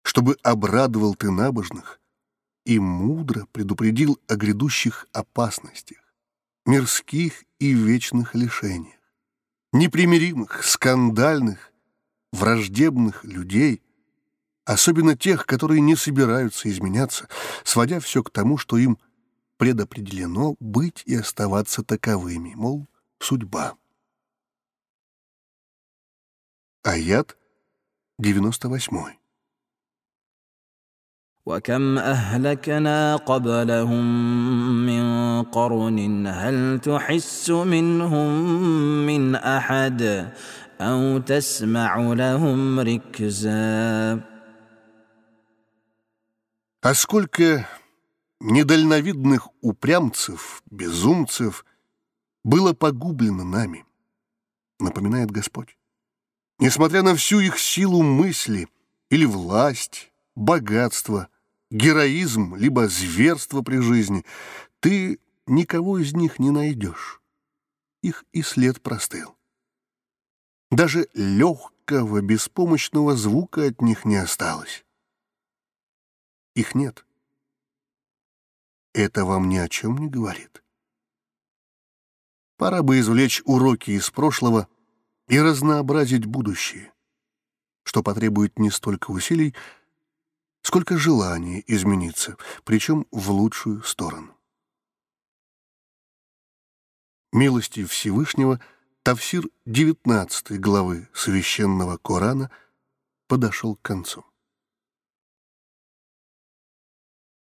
[0.02, 1.98] чтобы обрадовал ты набожных,
[2.69, 5.97] и мудро предупредил о грядущих опасностях,
[6.67, 8.99] мирских и вечных лишениях,
[9.73, 11.73] непримиримых, скандальных,
[12.31, 13.81] враждебных людей,
[14.65, 17.27] особенно тех, которые не собираются изменяться,
[17.63, 18.99] сводя все к тому, что им
[19.57, 22.87] предопределено быть и оставаться таковыми, мол,
[23.17, 23.79] судьба.
[26.83, 27.35] Аят
[28.19, 29.19] 98.
[31.48, 34.04] وكم أهلكنا قبلهم
[34.86, 35.04] من
[35.42, 38.28] قرن هل تحس منهم
[39.06, 40.32] من أحد
[40.80, 44.20] أو تسمع لهم ركزا
[46.86, 47.66] А сколько
[48.40, 51.64] недальновидных упрямцев, безумцев
[52.42, 53.86] было погублено нами,
[54.78, 55.78] напоминает Господь.
[56.58, 58.68] Несмотря на всю их силу мысли
[59.08, 61.28] или власть, богатство,
[61.69, 64.25] героизм, либо зверство при жизни,
[64.79, 67.21] ты никого из них не найдешь.
[68.01, 69.35] Их и след простыл.
[70.71, 74.85] Даже легкого, беспомощного звука от них не осталось.
[76.55, 77.05] Их нет.
[78.93, 80.63] Это вам ни о чем не говорит.
[82.57, 84.67] Пора бы извлечь уроки из прошлого
[85.27, 86.91] и разнообразить будущее,
[87.83, 89.55] что потребует не столько усилий,
[90.61, 94.35] сколько желания измениться, причем в лучшую сторону.
[97.31, 98.59] Милости Всевышнего
[99.03, 102.51] Тавсир 19 главы Священного Корана
[103.27, 104.25] подошел к концу.